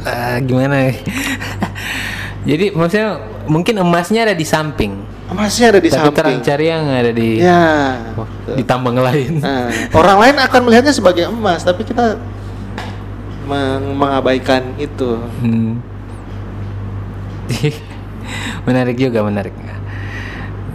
[0.00, 0.88] eh, gimana?
[0.88, 0.92] ya?
[2.48, 4.96] Jadi maksudnya mungkin emasnya ada di samping,
[5.28, 8.00] emasnya ada di tapi samping terang cariang ada di ya
[8.56, 9.44] di tambang lain.
[9.44, 9.68] Nah,
[10.00, 12.16] orang lain akan melihatnya sebagai emas, tapi kita
[13.44, 15.20] meng- mengabaikan itu.
[15.44, 15.84] Hmm.
[18.66, 19.54] menarik juga menarik.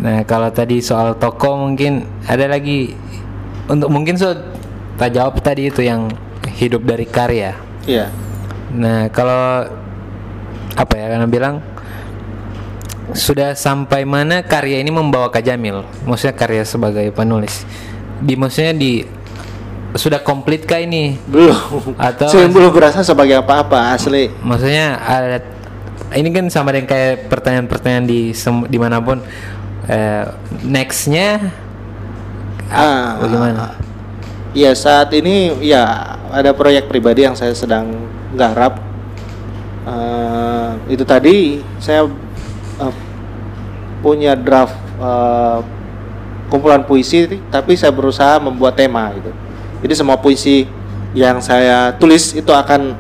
[0.02, 2.94] Nah kalau tadi soal toko mungkin ada lagi
[3.66, 4.30] untuk mungkin so
[4.96, 6.08] tak jawab tadi itu yang
[6.56, 7.58] hidup dari karya.
[7.86, 8.10] Iya.
[8.76, 9.68] Nah, kalau
[10.76, 11.56] apa ya karena bilang
[13.16, 15.86] sudah sampai mana karya ini membawa Kak Jamil?
[16.04, 17.64] Maksudnya karya sebagai penulis.
[18.20, 19.06] Di maksudnya di
[19.96, 21.16] sudah komplit kah ini?
[21.30, 21.56] Belum.
[21.96, 24.28] Atau Saya belum berasa sebagai apa-apa asli.
[24.44, 25.40] maksudnya ada
[26.16, 29.20] ini kan sama dengan kayak pertanyaan-pertanyaan di sem- di mana pun
[29.86, 30.26] eh,
[30.64, 31.52] nextnya
[32.66, 33.78] Ah, bagaimana?
[34.58, 37.94] Iya, saat ini ya ada proyek pribadi yang saya sedang
[38.34, 38.82] garap.
[39.86, 42.10] Eh, itu tadi saya
[42.82, 42.94] eh,
[44.02, 45.60] punya draft eh,
[46.50, 49.30] kumpulan puisi, tapi saya berusaha membuat tema gitu.
[49.86, 50.66] Jadi semua puisi
[51.14, 52.98] yang saya tulis itu akan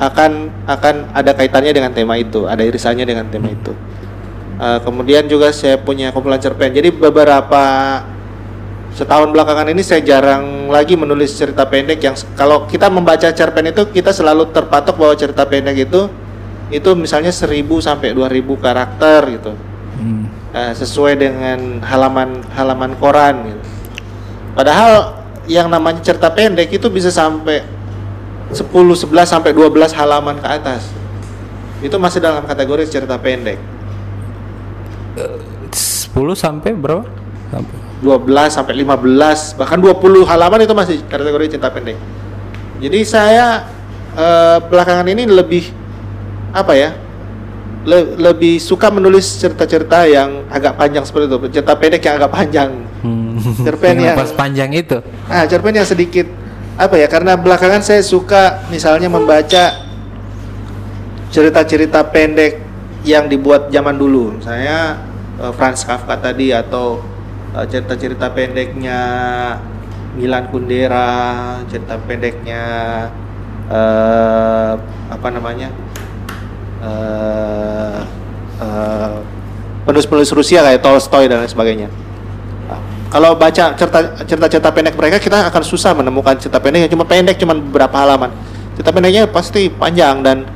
[0.00, 3.72] akan akan ada kaitannya dengan tema itu, ada irisannya dengan tema itu.
[4.62, 6.70] Eh, kemudian juga saya punya kumpulan cerpen.
[6.70, 7.64] Jadi beberapa
[8.94, 13.88] setahun belakangan ini saya jarang lagi menulis cerita pendek yang kalau kita membaca cerpen itu
[13.90, 16.06] kita selalu terpatok bahwa cerita pendek itu
[16.70, 19.52] itu misalnya 1000 sampai 2000 karakter gitu.
[19.98, 20.30] Hmm.
[20.52, 23.62] Eh, sesuai dengan halaman halaman koran gitu.
[24.52, 27.64] Padahal yang namanya cerita pendek itu bisa sampai
[28.52, 30.88] 10, 11 sampai 12 halaman ke atas.
[31.80, 33.58] Itu masih dalam kategori cerita pendek.
[35.72, 37.04] 10 sampai berapa?
[37.50, 41.94] Sampai 12 sampai 15 bahkan 20 halaman itu masih kategori cerita pendek.
[42.82, 43.62] Jadi saya
[44.12, 45.70] eh, belakangan ini lebih
[46.50, 46.90] apa ya?
[47.82, 52.70] le- lebih suka menulis cerita-cerita yang agak panjang seperti itu, cerita pendek yang agak panjang.
[53.02, 53.34] Hmm.
[53.58, 54.98] Cerpen Yang yang- pas panjang itu.
[55.26, 56.26] Ah, cerpen yang sedikit
[56.76, 57.06] apa ya?
[57.08, 59.84] Karena belakangan saya suka misalnya membaca
[61.32, 62.60] cerita-cerita pendek
[63.02, 64.38] yang dibuat zaman dulu.
[64.40, 65.00] Saya
[65.40, 67.00] eh, Franz Kafka tadi atau
[67.56, 69.00] eh, cerita-cerita pendeknya
[70.16, 72.64] Milan Kundera, cerita pendeknya
[73.68, 74.72] eh,
[75.12, 75.70] apa namanya?
[79.86, 81.88] penulis-penulis Rusia kayak Tolstoy dan lain sebagainya.
[83.12, 87.36] Kalau baca cerita cerita-cerita pendek mereka kita akan susah menemukan cerita pendek yang cuma pendek
[87.36, 88.32] cuma beberapa halaman.
[88.72, 90.48] Cerita pendeknya pasti panjang dan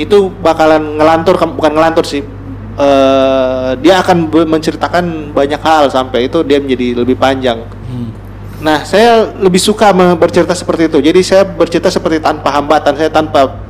[0.00, 2.24] itu bakalan ngelantur bukan ngelantur sih.
[2.78, 7.60] Eh, dia akan menceritakan banyak hal sampai itu dia menjadi lebih panjang.
[7.90, 8.14] Hmm.
[8.62, 10.98] Nah, saya lebih suka bercerita seperti itu.
[11.02, 13.60] Jadi saya bercerita seperti tanpa hambatan, saya tanpa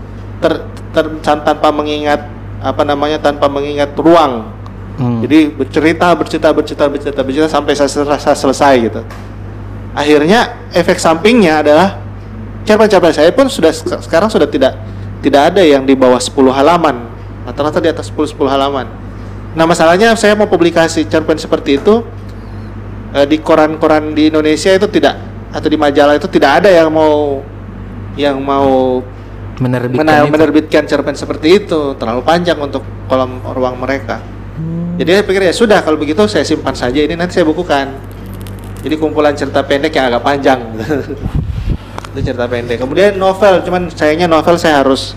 [0.45, 0.61] ter,
[0.95, 2.25] ter- tanpa mengingat
[2.61, 4.58] apa namanya tanpa mengingat ruang.
[4.99, 5.23] Hmm.
[5.23, 9.01] Jadi bercerita, bercerita, bercerita, bercerita, bercerita sampai saya selesai, selesai gitu.
[9.95, 12.03] Akhirnya efek sampingnya adalah
[12.67, 14.75] cerpen-cerpen saya pun sudah sek- sekarang sudah tidak
[15.23, 17.07] tidak ada yang di bawah 10 halaman.
[17.47, 18.91] Rata-rata di atas 10 10 halaman.
[19.55, 22.03] Nah, masalahnya saya mau publikasi cerpen seperti itu
[23.15, 25.15] eh, di koran-koran di Indonesia itu tidak
[25.49, 27.41] atau di majalah itu tidak ada yang mau
[28.19, 29.01] yang mau
[29.59, 34.38] Menerbitkan menerbitkan cerpen seperti itu terlalu panjang untuk kolom ruang mereka.
[34.99, 37.95] Jadi saya pikir ya sudah kalau begitu saya simpan saja ini nanti saya bukukan.
[38.83, 40.59] Jadi kumpulan cerita pendek yang agak panjang.
[42.15, 42.83] itu cerita pendek.
[42.83, 45.15] Kemudian novel, cuman sayangnya novel saya harus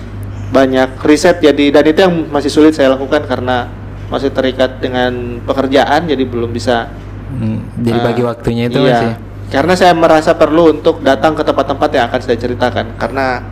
[0.53, 3.71] banyak riset jadi dan itu yang masih sulit saya lakukan karena
[4.11, 6.91] masih terikat dengan pekerjaan jadi belum bisa
[7.31, 8.91] Hmm, Jadi eh, bagi waktunya itu iya.
[8.91, 9.11] masih.
[9.51, 13.43] Karena saya merasa perlu untuk datang ke tempat-tempat yang akan saya ceritakan karena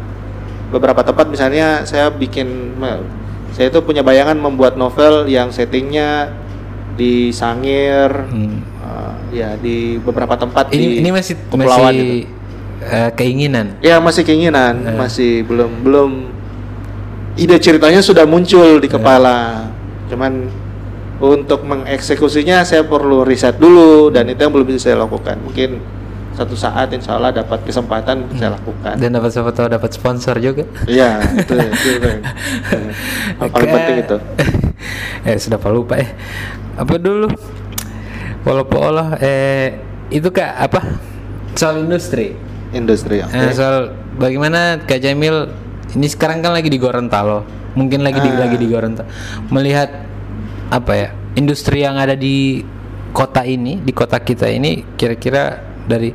[0.71, 2.79] beberapa tempat misalnya saya bikin
[3.51, 6.31] saya itu punya bayangan membuat novel yang settingnya
[6.93, 8.59] di Sangir Hmm.
[8.79, 12.33] eh, ya di beberapa tempat Ini di ini masih kepulauan masih gitu.
[12.85, 13.67] eh, keinginan.
[13.79, 14.95] ya masih keinginan Eh.
[14.95, 16.11] masih belum belum
[17.35, 19.69] ide ceritanya sudah muncul di kepala
[20.09, 20.49] cuman
[21.19, 25.79] untuk mengeksekusinya saya perlu riset dulu dan itu yang belum bisa saya lakukan mungkin
[26.39, 30.63] satu saat insya Allah dapat kesempatan saya lakukan Dan dapat siapa tahu dapat sponsor juga.
[30.87, 32.09] iya itu itu, itu.
[33.39, 34.17] Yang paling penting itu
[35.27, 36.09] eh sudah lupa eh.
[36.79, 37.27] Apa dulu?
[38.47, 39.75] Walaupun Allah eh
[40.09, 40.79] itu kak apa?
[41.53, 42.31] Soal industri.
[42.71, 43.33] industri oke.
[43.35, 45.49] Eh, soal bagaimana Kak Jamil
[45.91, 47.43] ini sekarang kan lagi di Gorontalo.
[47.75, 48.47] Mungkin lagi di Ah.
[48.47, 49.09] lagi di Gorontalo.
[49.51, 49.89] Melihat
[50.69, 51.09] apa ya?
[51.35, 52.61] Industri yang ada di
[53.11, 56.13] kota ini, di kota kita ini kira-kira dari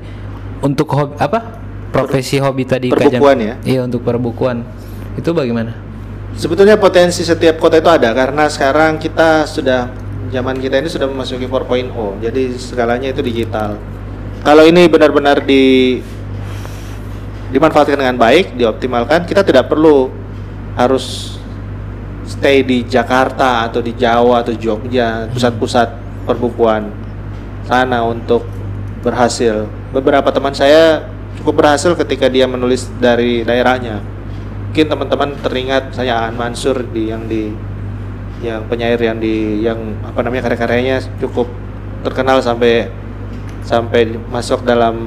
[0.63, 1.59] untuk hobi apa?
[1.91, 2.89] Profesi hobi tadi.
[2.95, 3.55] Perbukuan ya?
[3.67, 4.63] Iya, untuk perbukuan.
[5.19, 5.75] Itu bagaimana?
[6.35, 9.87] Sebetulnya potensi setiap kota itu ada karena sekarang kita sudah
[10.35, 12.23] zaman kita ini sudah memasuki 4.0.
[12.23, 13.79] Jadi segalanya itu digital.
[14.43, 15.99] Kalau ini benar-benar di
[17.55, 20.11] dimanfaatkan dengan baik, dioptimalkan, kita tidak perlu
[20.75, 21.39] harus
[22.27, 25.87] stay di Jakarta atau di Jawa atau Jogja, pusat-pusat
[26.27, 26.91] perbukuan
[27.65, 28.45] sana untuk
[29.05, 29.69] berhasil.
[29.93, 31.07] Beberapa teman saya
[31.39, 34.01] cukup berhasil ketika dia menulis dari daerahnya
[34.75, 37.47] mungkin teman-teman teringat saya Aan Mansur di yang di
[38.43, 41.47] yang penyair yang di yang apa namanya karya-karyanya cukup
[42.03, 42.91] terkenal sampai
[43.63, 44.99] sampai masuk dalam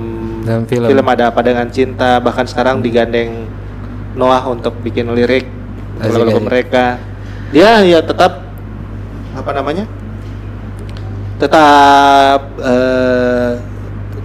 [0.47, 1.03] Dalam film.
[1.03, 3.43] ada apa dengan cinta bahkan sekarang digandeng
[4.15, 5.43] Noah untuk bikin lirik
[5.99, 6.47] Asik, untuk lagu asik.
[6.47, 6.85] mereka
[7.51, 8.47] dia ya tetap
[9.35, 9.83] apa namanya
[11.43, 13.66] tetap eh,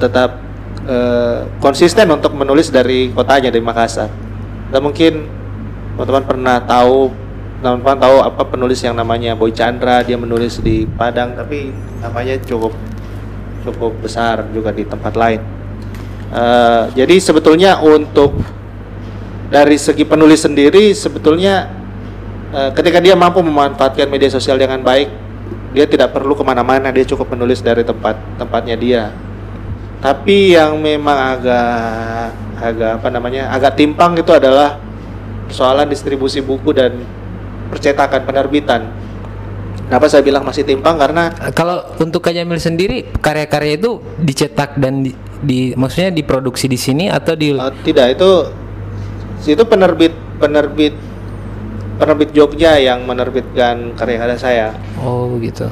[0.03, 0.43] tetap
[0.91, 4.11] eh, konsisten untuk menulis dari kotanya dari Makassar.
[4.75, 5.31] Dan mungkin
[5.95, 7.15] teman-teman pernah tahu
[7.63, 11.71] teman-teman tahu apa penulis yang namanya Boy Chandra dia menulis di Padang tapi
[12.03, 12.75] namanya cukup
[13.63, 15.41] cukup besar juga di tempat lain.
[16.33, 18.35] Eh, jadi sebetulnya untuk
[19.53, 21.71] dari segi penulis sendiri sebetulnya
[22.51, 25.13] eh, ketika dia mampu memanfaatkan media sosial dengan baik
[25.77, 29.03] dia tidak perlu ke mana-mana dia cukup menulis dari tempat tempatnya dia
[30.03, 31.71] tapi yang memang agak
[32.59, 34.79] agak apa namanya agak timpang itu adalah
[35.47, 37.07] persoalan distribusi buku dan
[37.71, 38.91] percetakan penerbitan
[39.87, 45.07] kenapa saya bilang masih timpang karena Kalau untuk Kak Jamil sendiri karya-karya itu dicetak dan
[45.07, 48.31] di, di- maksudnya diproduksi di sini atau di Oh, tidak itu
[49.43, 50.95] itu penerbit penerbit
[51.99, 54.69] penerbit Jogja yang menerbitkan karya-karya saya.
[54.99, 55.71] Oh gitu.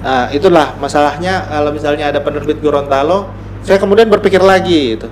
[0.00, 3.28] Nah, itulah masalahnya kalau misalnya ada penerbit Gorontalo,
[3.60, 5.08] saya kemudian berpikir lagi itu.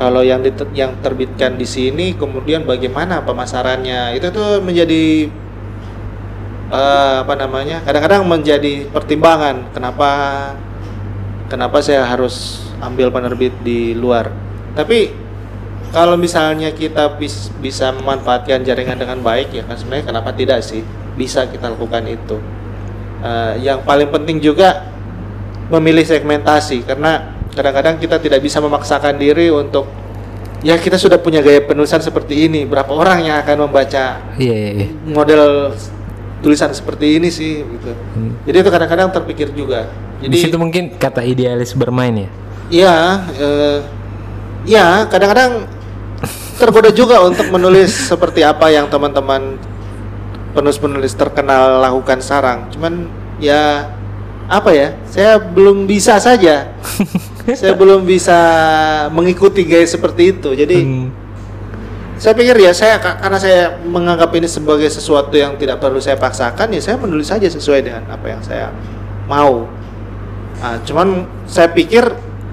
[0.00, 0.42] Kalau yang
[0.74, 4.18] yang terbitkan di sini kemudian bagaimana pemasarannya?
[4.18, 5.30] Itu tuh menjadi
[6.74, 7.86] eh, apa namanya?
[7.86, 10.10] Kadang-kadang menjadi pertimbangan kenapa
[11.46, 14.34] kenapa saya harus ambil penerbit di luar.
[14.74, 15.14] Tapi
[15.94, 20.82] kalau misalnya kita bis- bisa memanfaatkan jaringan dengan baik ya kan sebenarnya kenapa tidak sih?
[21.14, 22.40] Bisa kita lakukan itu.
[23.22, 24.82] Eh, yang paling penting juga
[25.70, 29.86] memilih segmentasi karena kadang-kadang kita tidak bisa memaksakan diri untuk
[30.58, 34.70] ya kita sudah punya gaya penulisan seperti ini berapa orang yang akan membaca Iya iya.
[34.74, 34.88] iya.
[35.06, 35.70] model
[36.42, 38.34] tulisan seperti ini sih gitu Hmm.
[38.42, 39.86] jadi itu kadang-kadang terpikir juga
[40.18, 42.28] Di jadi situ mungkin kata idealis bermain ya.
[42.72, 42.94] Iya,
[43.38, 43.78] eh,
[44.66, 45.70] ya kadang-kadang
[46.58, 49.58] tergoda juga untuk menulis seperti apa yang teman-teman
[50.52, 52.68] penulis-penulis terkenal lakukan sekarang.
[52.70, 53.88] Cuman ya
[54.46, 54.88] apa ya?
[55.08, 56.72] Saya belum bisa saja.
[57.58, 58.38] saya belum bisa
[59.10, 60.52] mengikuti gaya seperti itu.
[60.52, 61.08] Jadi Hmm.
[62.16, 66.14] saya pikir ya saya ka- karena saya menganggap ini sebagai sesuatu yang tidak perlu saya
[66.14, 68.70] paksakan ya saya menulis saja sesuai dengan apa yang saya
[69.26, 69.66] mau.
[70.62, 72.06] Nah, cuman saya pikir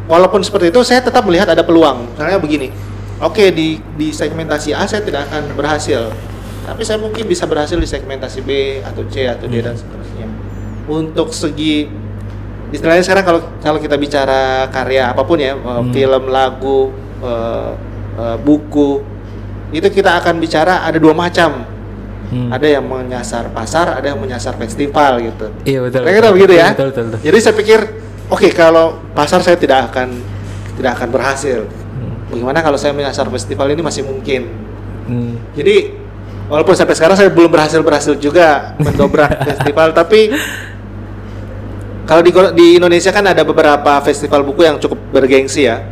[0.09, 2.09] walaupun seperti itu saya tetap melihat ada peluang.
[2.09, 2.73] Misalnya begini,
[3.21, 6.09] oke di di segmentasi A saya tidak akan berhasil,
[6.73, 10.27] tapi saya mungkin bisa berhasil di segmentasi B atau C atau D dan seterusnya.
[10.89, 11.89] Untuk segi
[12.69, 15.89] istilahnya sekarang kalau kalau kita bicara karya apa pun ya, eh, Hmm.
[15.89, 16.93] film, lagu,
[17.25, 17.71] eh,
[18.19, 19.01] eh, buku,
[19.73, 21.65] itu kita akan bicara ada dua macam.
[22.29, 22.53] Hmm.
[22.53, 25.49] Ada yang menyasar pasar, ada yang menyasar festival gitu.
[25.65, 26.05] Iya betul.
[26.05, 26.31] Betul.
[26.37, 26.67] begitu ya.
[26.77, 27.03] Betul betul.
[27.09, 27.19] betul.
[27.25, 27.79] Jadi saya pikir,
[28.29, 30.13] oke kalau pasar saya tidak akan
[30.77, 31.65] tidak akan berhasil.
[31.65, 32.29] Hmm.
[32.29, 34.45] Bagaimana kalau saya menyasar festival ini masih mungkin.
[35.09, 35.41] Hmm.
[35.57, 35.98] Jadi
[36.49, 40.33] walaupun sampai sekarang saya belum berhasil berhasil juga mendobrak festival, tapi
[42.09, 45.85] kalau di di Indonesia kan ada beberapa festival buku yang cukup bergengsi ya.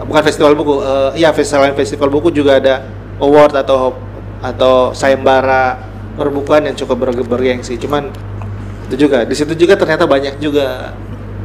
[0.00, 2.88] Bukan festival buku, eh, iya festival festival buku juga ada
[3.20, 3.92] award atau
[4.40, 5.76] atau sayembara
[6.16, 7.76] perbukuan yang cukup ber- bergengsi.
[7.76, 8.08] Cuman
[8.88, 10.96] itu juga di situ juga ternyata banyak juga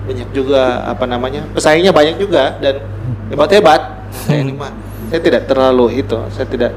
[0.08, 2.80] banyak juga apa namanya pesaingnya banyak juga dan
[3.28, 3.82] hebat hebat.
[4.16, 4.72] Saya ini mah
[5.12, 6.72] saya tidak terlalu itu, saya tidak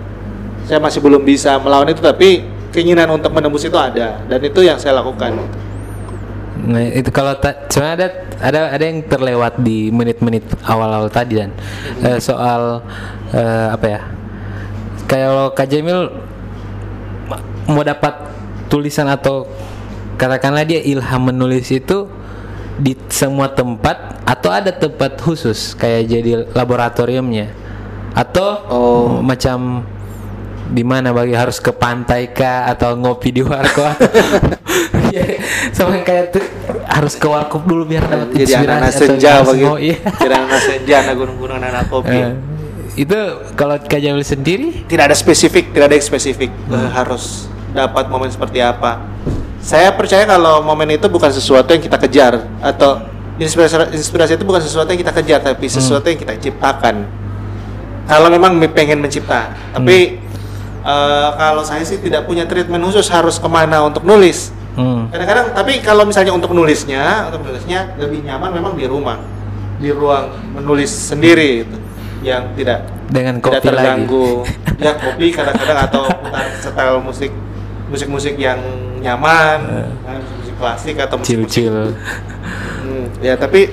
[0.69, 4.77] saya masih belum bisa melawan itu tapi keinginan untuk menembus itu ada dan itu yang
[4.77, 5.33] saya lakukan
[6.59, 7.39] Nah, itu kalau
[7.71, 8.09] sebenarnya ada
[8.43, 11.55] ada ada yang terlewat di menit-menit awal-awal tadi dan
[12.03, 12.83] eh, soal
[13.31, 14.01] eh, apa ya?
[15.07, 16.11] Kalau Kak Jamil
[17.31, 18.11] ma- mau dapat
[18.67, 19.47] tulisan atau
[20.19, 22.11] katakanlah dia ilham menulis itu
[22.75, 27.55] di semua tempat atau ada tempat khusus kayak jadi laboratoriumnya
[28.13, 29.23] atau Oh.
[29.23, 29.87] macam
[30.69, 31.33] di mana bagi?
[31.33, 32.69] Harus ke pantai kah?
[32.69, 33.97] Atau ngopi di warkop?
[35.09, 35.25] Ya,
[35.73, 36.45] sama kayak tuh
[36.85, 39.97] harus ke warkop dulu biar dapat jadi anak senja begitu ngo- iya.
[40.21, 42.13] jadi anak senja anak gunung-gunung anak kopi.
[42.13, 42.33] Eh,
[42.93, 43.17] itu
[43.57, 44.85] kalau Kak Jamil sendiri?
[44.85, 46.53] Tidak ada spesifik tidak ada yang spesifik.
[46.53, 49.01] Eh, harus dapat momen seperti apa.
[49.65, 53.01] Saya percaya kalau momen itu bukan sesuatu yang kita kejar atau
[53.41, 57.09] inspirasi inspirasi itu bukan sesuatu yang kita kejar tapi sesuatu yang kita ciptakan.
[58.05, 60.21] Kalau memang pengen mencipta tapi
[60.85, 64.55] eh, kalau saya sih tidak punya treatment khusus harus ke mana untuk nulis.
[64.79, 69.19] Hmm, kadang-kadang tapi kalau misalnya untuk nulisnya untuk menulisnya lebih nyaman memang di rumah.
[69.79, 71.79] Di ruang menulis sendiri gitu,
[72.27, 73.79] yang tidak dengan tidak kopi lagi.
[73.79, 74.29] terganggu.
[74.79, 77.33] Ya kopi kadang-kadang atau putar setel musik
[77.89, 78.59] musik-musik yang
[79.01, 79.59] nyaman
[80.03, 81.95] kan, musik klasik atau musik, chill-chill.
[83.23, 83.71] Ya tapi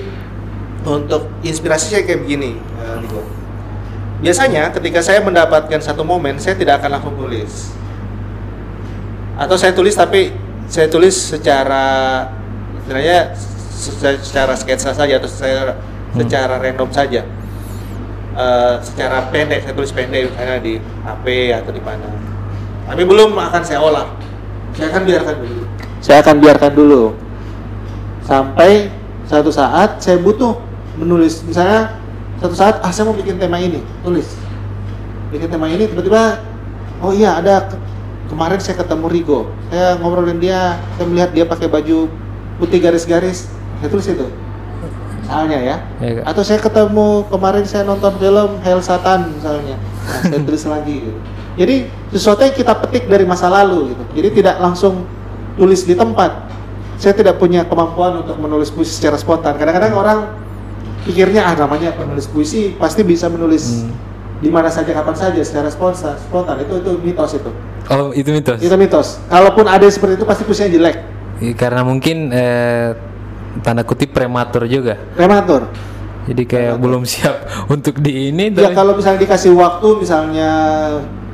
[0.86, 2.54] untuk inspirasi saya kayak begini
[3.02, 3.22] Nico.
[4.20, 7.72] Biasanya ketika saya mendapatkan satu momen saya tidak akan langsung tulis.
[9.36, 10.32] Atau saya tulis tapi
[10.66, 11.84] saya tulis secara
[12.80, 13.36] istilahnya
[13.76, 15.76] se- secara sketsa saja atau secara
[16.16, 17.22] secara random saja.
[18.36, 22.08] Eh, secara pendek saya tulis pendek misalnya di HP atau di mana.
[22.88, 24.08] Tapi belum akan saya olah.
[24.76, 25.62] Saya akan biarkan dulu.
[26.04, 27.02] Saya akan biarkan dulu.
[28.24, 28.92] Sampai
[29.24, 30.56] satu saat saya butuh
[31.00, 31.40] menulis.
[31.48, 31.96] Misalnya
[32.36, 34.28] satu saat ah saya mau bikin tema ini tulis.
[35.32, 36.40] Bikin tema ini tiba-tiba
[37.00, 37.80] oh iya ada ke-
[38.28, 39.40] kemarin saya ketemu Rigo.
[39.68, 42.08] Saya ngobrolin dia saya melihat dia pakai baju
[42.56, 43.48] putih garis-garis.
[43.80, 44.26] Saya tulis itu
[45.26, 45.76] misalnya ya.
[45.98, 46.24] Ya, Kak.
[46.30, 49.74] atau saya ketemu kemarin saya nonton film Hell Satan misalnya.
[49.74, 51.18] Nah, saya tulis lagi gitu.
[51.56, 51.76] Jadi
[52.12, 54.04] sesuatu yang kita petik dari masa lalu gitu.
[54.22, 55.02] Jadi tidak langsung
[55.56, 56.46] tulis di tempat.
[56.96, 59.56] Saya tidak punya kemampuan untuk menulis puisi secara spontan.
[59.56, 60.18] Kadang-kadang orang
[61.06, 63.94] pikirnya ah namanya penulis puisi pasti bisa menulis Hmm.
[64.36, 66.60] di mana saja kapan saja secara spontan spontan.
[66.60, 67.50] Itu itu mitos itu.
[67.86, 68.58] Oh itu mitos?
[68.58, 69.22] Itu mitos.
[69.24, 70.96] Kalaupun ada yang seperti itu pasti puisinya jelek.
[71.36, 72.96] Iya, karena mungkin eh,
[73.60, 74.98] tanda kutip prematur juga.
[75.14, 75.70] Prematur.
[76.26, 80.50] Jadi kayak belum siap untuk di ini Ya tapi- kalau misalnya dikasih waktu misalnya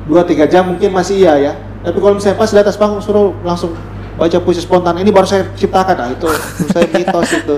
[0.05, 1.53] 2-3 jam mungkin masih iya ya.
[1.81, 3.73] Tapi kalau misalnya pas di atas panggung suruh langsung
[4.13, 6.29] baca puisi spontan ini baru saya ciptakan nah itu
[6.69, 7.55] saya mitos itu.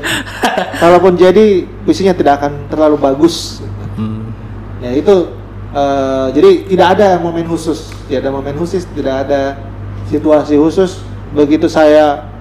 [0.79, 3.59] Kalaupun jadi puisinya tidak akan terlalu bagus.
[3.99, 4.31] Hmm.
[4.79, 5.35] Ya itu
[5.75, 9.59] eh, jadi tidak ada momen khusus, tidak ada momen khusus, tidak ada
[10.07, 11.03] situasi khusus.
[11.35, 12.31] Begitu saya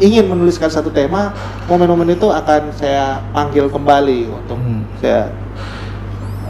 [0.00, 1.32] ingin menuliskan satu tema,
[1.68, 4.84] momen-momen itu akan saya panggil kembali untuk Hmm.
[5.00, 5.32] saya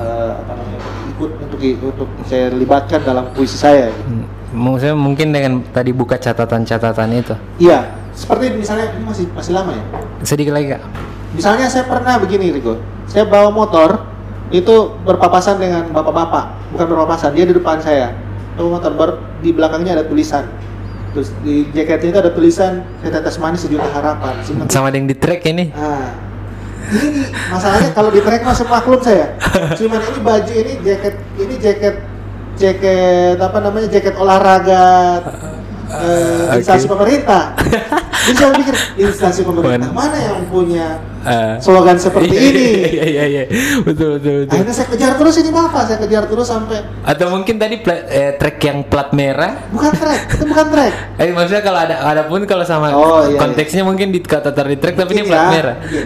[0.02, 0.80] eh, apa namanya
[1.14, 1.60] ikut untuk
[1.94, 3.92] untuk saya libatkan dalam puisi saya.
[3.94, 4.10] gitu.
[4.10, 4.26] Hmm.
[4.52, 9.84] Maksudnya mungkin dengan tadi buka catatan-catatan itu Iya, seperti misalnya ini masih masih lama ya.
[10.22, 10.82] sedikit lagi kak
[11.32, 12.76] Misalnya saya pernah begini Rigo,
[13.08, 14.04] saya bawa motor
[14.52, 18.12] itu berpapasan dengan bapak-bapak, bukan berpapasan, dia di depan saya.
[18.52, 20.44] Bawa motor ber, di belakangnya ada tulisan.
[21.12, 24.36] Terus di jaketnya itu ada tulisan setetes manis sejuta harapan.
[24.44, 26.12] Sebenarnya- sama yang di track ini Nah,
[26.90, 29.32] ini masalahnya kalau di track masih maklum saya.
[29.80, 31.94] Cuman ini baju ini jaket ini jaket
[32.56, 34.84] jaket apa namanya jaket olahraga
[35.94, 36.58] eh, Oke.
[36.58, 37.42] instansi pemerintah.
[38.22, 40.86] Jadi saya pikir instansi pemerintah mana yang punya
[41.22, 42.62] Eh, slogan seperti iya, ini?
[42.82, 43.44] iya iya iya
[43.80, 47.54] betul betul betul Akhirnya saya kejar terus ini bapak, saya kejar terus sampai atau mungkin
[47.56, 50.92] tadi pla- eh, track yang plat merah bukan track, itu bukan track.
[51.22, 54.74] Eh maksudnya kalau ada ada pun kalau sama Oh, iya, konteksnya mungkin di kata di
[54.74, 55.76] track tapi ini plat ya, merah.
[55.78, 56.04] mungkin.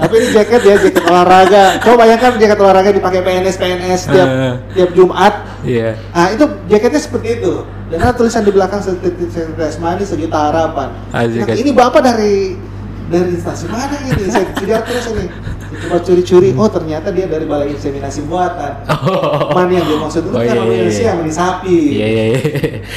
[0.00, 1.64] Tapi ini jaket ya, jaket olahraga.
[1.76, 4.54] Coba bayangkan jaket olahraga dipakai PNS PNS tiap Eh.
[4.72, 5.34] tiap Jumat.
[5.68, 6.00] Iya.
[6.10, 7.60] Ah itu jaketnya seperti itu.
[7.86, 10.90] Dan ada tulisan di belakang setetes manis sejuta harapan.
[11.14, 11.22] Nah,
[11.54, 12.58] ini bapak dari
[13.06, 14.26] dari instansi mana ini?
[14.26, 15.30] Saya kejar terus ini.
[15.66, 16.50] Coba curi-curi.
[16.58, 18.82] Oh ternyata dia dari balai inseminasi buatan.
[18.90, 19.54] Oh.
[19.54, 21.78] Mana yang dia maksud itu Oh, kan iya, iya, yang sapi.
[21.94, 22.40] Iya iya iya.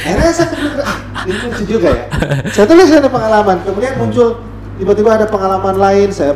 [0.06, 2.04] Akhirnya saya pikir, ah, ini lucu juga ya.
[2.50, 3.56] Saya tulis ada pengalaman.
[3.62, 4.28] Kemudian muncul
[4.74, 6.08] tiba-tiba ada pengalaman lain.
[6.10, 6.34] Saya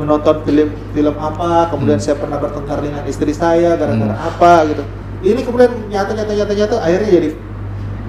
[0.00, 1.68] menonton film film apa.
[1.68, 2.06] Kemudian Hmm.
[2.08, 4.28] saya pernah bertengkar dengan istri saya gara-gara Hmm.
[4.32, 4.82] apa gitu.
[5.20, 7.28] Ini kemudian nyata nyata nyata nyata akhirnya jadi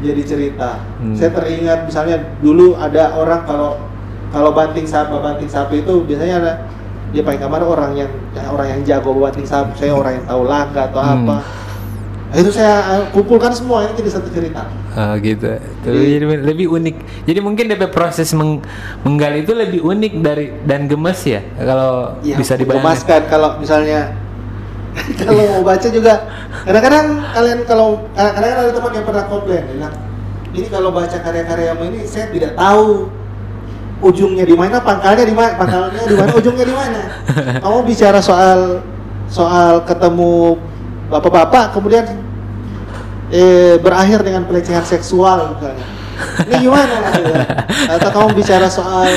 [0.02, 0.80] jadi cerita.
[0.98, 1.14] Hmm.
[1.14, 3.78] Saya teringat misalnya dulu ada orang kalau
[4.30, 6.54] kalau banting sapi banting sapi itu biasanya ada
[7.10, 9.74] dia paling kamar orang yang ya, orang yang jago banting sapi.
[9.76, 11.26] Saya orang yang tahu langkah atau Hmm.
[11.26, 11.38] apa.
[12.30, 15.50] itu saya uh, kumpulkan semua ini jadi satu cerita Oh gitu.
[15.82, 17.26] Jadi- Jadi, lebih unik.
[17.26, 18.62] Jadi mungkin DP proses meng-
[19.02, 23.26] menggali itu lebih unik dari dan gemes ya kalau Iya, bisa dibayangkan.
[23.26, 24.14] kalau misalnya
[25.20, 26.14] kalau mau baca juga.
[26.66, 29.96] Kadang-kadang kalian kalau kadang-kadang ada teman yang pernah komplain bilang
[30.50, 33.06] ini kalau baca karya-karyamu ini saya tidak tahu
[34.02, 37.02] ujungnya di mana pangkalnya di mana pangkalnya di mana ujungnya di mana.
[37.64, 38.82] Kamu bicara soal
[39.30, 40.58] soal ketemu
[41.14, 42.06] bapak-bapak kemudian
[43.30, 45.88] eh, berakhir dengan pelecehan seksual misalnya.
[46.20, 46.96] Ini gimana
[47.96, 49.08] atau kamu bicara soal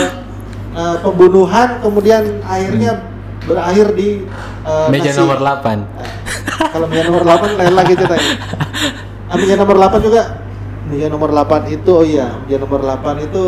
[0.71, 3.03] eh, pembunuhan kemudian akhirnya
[3.45, 4.23] berakhir di
[4.63, 5.79] eh, Meja nasi- nomor 8.
[5.99, 6.11] Eh,
[6.69, 8.31] kalau meja nomor 8 lain lagi ceritanya
[9.27, 10.23] ah, meja nomor 8 juga
[10.85, 13.45] meja nomor 8 itu oh iya meja nomor 8 itu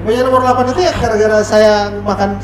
[0.00, 2.40] meja nomor 8 itu ya gara-gara saya makan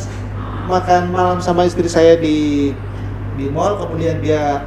[0.66, 2.70] makan malam sama istri saya di
[3.34, 4.62] di mall kemudian dia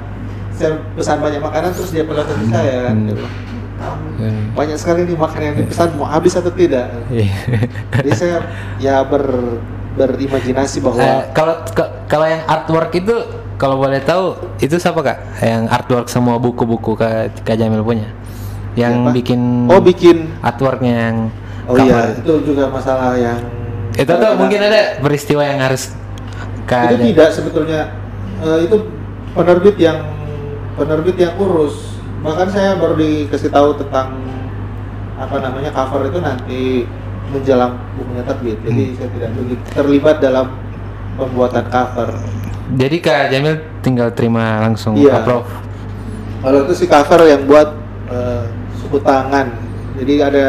[0.51, 3.05] saya pesan banyak makanan terus dia pelotot ke saya Hmm.
[3.05, 3.35] Dia bilang,
[3.75, 4.43] "Kamu Hmm.
[4.53, 7.31] banyak sekali nih makanan yang dipesan mau habis atau tidak Iya.
[7.95, 8.37] jadi saya
[8.77, 9.23] ya ber
[9.91, 11.55] berimajinasi bahwa Eh, kalau
[12.05, 13.15] kalau yang artwork itu
[13.55, 15.17] kalau boleh tahu itu siapa kak?
[15.39, 18.07] Yang artwork semua buku-buku kak, kak Jamil punya?
[18.73, 19.11] Yang Siapa?
[19.11, 21.15] bikin oh bikin artworknya yang
[21.65, 23.35] oh iya itu juga masalah yang
[23.91, 25.91] Itu tuh kadang-kadang- mungkin ada peristiwa yang harus
[26.63, 27.81] kak itu tidak sebetulnya
[28.39, 28.77] Eh, itu
[29.29, 29.99] penerbit yang
[30.73, 34.15] penerbit yang urus bahkan saya baru dikasih tahu tentang
[35.15, 36.87] apa namanya cover itu nanti
[37.29, 38.95] menjelang bukunya terbit jadi Hmm.
[38.95, 39.29] saya tidak
[39.71, 40.45] terlibat dalam
[41.15, 42.09] pembuatan cover
[42.69, 45.19] Jadi kak Jamil tinggal terima langsung Iya.
[45.19, 45.49] approve.
[46.39, 47.73] kalau itu si cover yang buat
[48.07, 49.49] eh, suku tangan
[49.95, 50.47] jadi ada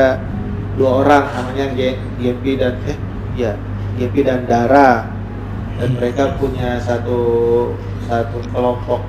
[0.75, 2.97] dua orang namanya G- GMP dan eh
[3.35, 3.53] ya
[3.95, 5.09] GMP dan Dara
[5.75, 7.19] dan mereka punya satu
[8.03, 9.01] satu kelompok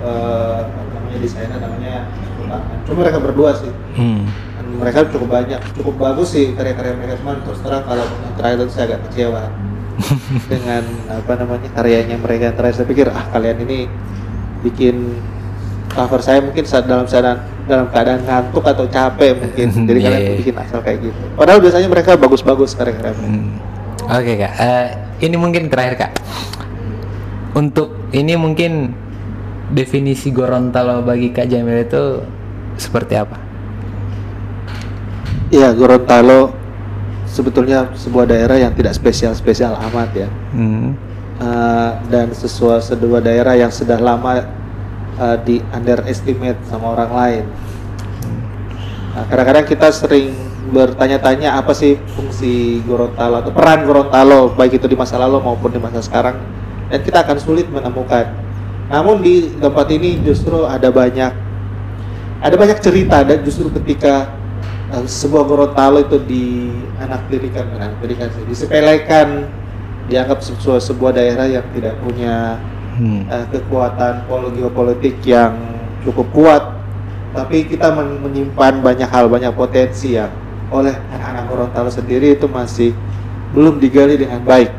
[0.00, 4.24] apa namanya desainer namanya suku tangan cuma mereka berdua sih Hmm.
[4.74, 9.00] Mereka cukup banyak cukup bagus sih karya-karya mereka cuman terus terang kalau itu saya agak
[9.10, 9.42] kecewa
[10.50, 13.86] dengan apa namanya karyanya mereka terakhir saya pikir ah kalian ini
[14.66, 15.14] bikin
[15.94, 20.22] cover saya mungkin saat dalam keadaan dalam keadaan ngantuk atau capek mungkin jadi Iya, kalian
[20.26, 20.34] iya.
[20.42, 23.50] bikin asal kayak gitu padahal biasanya mereka bagus-bagus karya-karya mereka Hmm.
[24.04, 24.88] Oke kak, Eh,
[25.24, 26.12] ini mungkin terakhir kak.
[27.56, 28.92] Untuk ini mungkin
[29.72, 32.20] definisi Gorontalo bagi kak Jamil itu
[32.76, 33.40] seperti apa?
[35.54, 36.50] Iya Gorontalo
[37.30, 40.98] sebetulnya sebuah daerah yang tidak spesial-spesial amat ya Hmm.
[41.34, 44.42] Eh, dan sesuatu sebuah daerah yang sudah lama
[45.18, 47.44] eh, di underestimate sama orang lain.
[49.14, 50.34] Nah, kadang-kadang kita sering
[50.74, 55.78] bertanya-tanya apa sih fungsi Gorontalo atau peran Gorontalo baik itu di masa lalu maupun di
[55.78, 56.34] masa sekarang
[56.90, 58.26] dan kita akan sulit menemukan.
[58.90, 61.30] Namun di tempat ini justru ada banyak
[62.42, 64.34] ada banyak cerita dan justru ketika
[64.90, 66.68] eh, sebuah Gorontalo itu di
[66.98, 69.48] anak tirikan, anak tirikan sih, disepelekan,
[70.04, 72.60] dianggap sebuah sebuah daerah yang tidak punya
[72.94, 73.26] Hmm.
[73.26, 75.58] eh, kekuatan pol- geopolitik yang
[76.06, 76.62] cukup kuat,
[77.34, 80.30] tapi kita men- menyimpan banyak hal, banyak potensi yang
[80.70, 82.94] oleh anak-anak Gorontalo sendiri itu masih
[83.50, 84.70] belum digali dengan baik.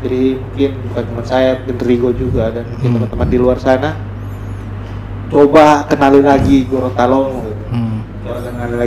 [0.00, 2.96] Jadi mungkin bukan cuma saya, mungkin Rigo juga dan mungkin Hmm.
[3.04, 3.98] teman-teman di luar sana
[5.28, 7.47] coba kenali lagi Gorontalomu.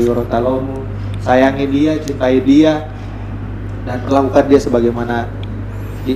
[0.05, 0.85] Gorontalomu,
[1.21, 2.89] sayangi dia, cintai dia,
[3.85, 5.29] dan perlakukan dia sebagaimana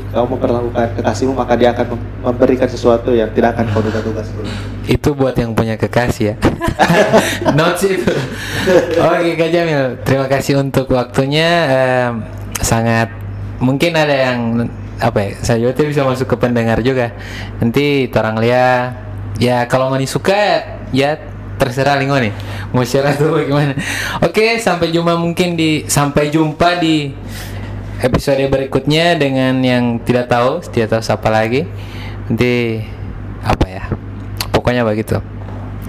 [0.10, 4.26] kau memperlakukan kekasihmu maka dia akan mem- memberikan sesuatu yang tidak akan kau duga-duga.
[4.90, 6.36] Itu buat yang punya kekasih ya.
[7.58, 8.14] Notes itu.
[8.98, 11.50] Oke Kak Jamil, terima kasih untuk waktunya.
[11.70, 12.14] Em,
[12.58, 13.14] sangat
[13.62, 14.66] mungkin ada yang
[14.98, 15.32] apa ya?
[15.46, 17.14] Saya juga bisa masuk ke pendengar juga.
[17.62, 18.82] Nanti orang lihat
[19.38, 20.66] ya kalau nggak suka
[20.96, 22.34] ya terserah lingo nih
[22.76, 23.74] mau share atau bagaimana.
[24.20, 27.16] Oke, sampai jumpa mungkin di sampai jumpa di
[28.04, 31.64] episode berikutnya dengan yang tidak tahu, tidak tahu siapa lagi.
[32.28, 32.84] Nanti
[33.40, 33.84] apa ya?
[34.52, 35.22] Pokoknya begitu.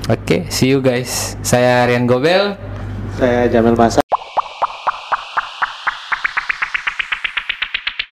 [0.07, 1.35] Oke, see you guys.
[1.43, 2.55] Saya Rian Gobel.
[3.19, 4.06] Saya Jamil Masa.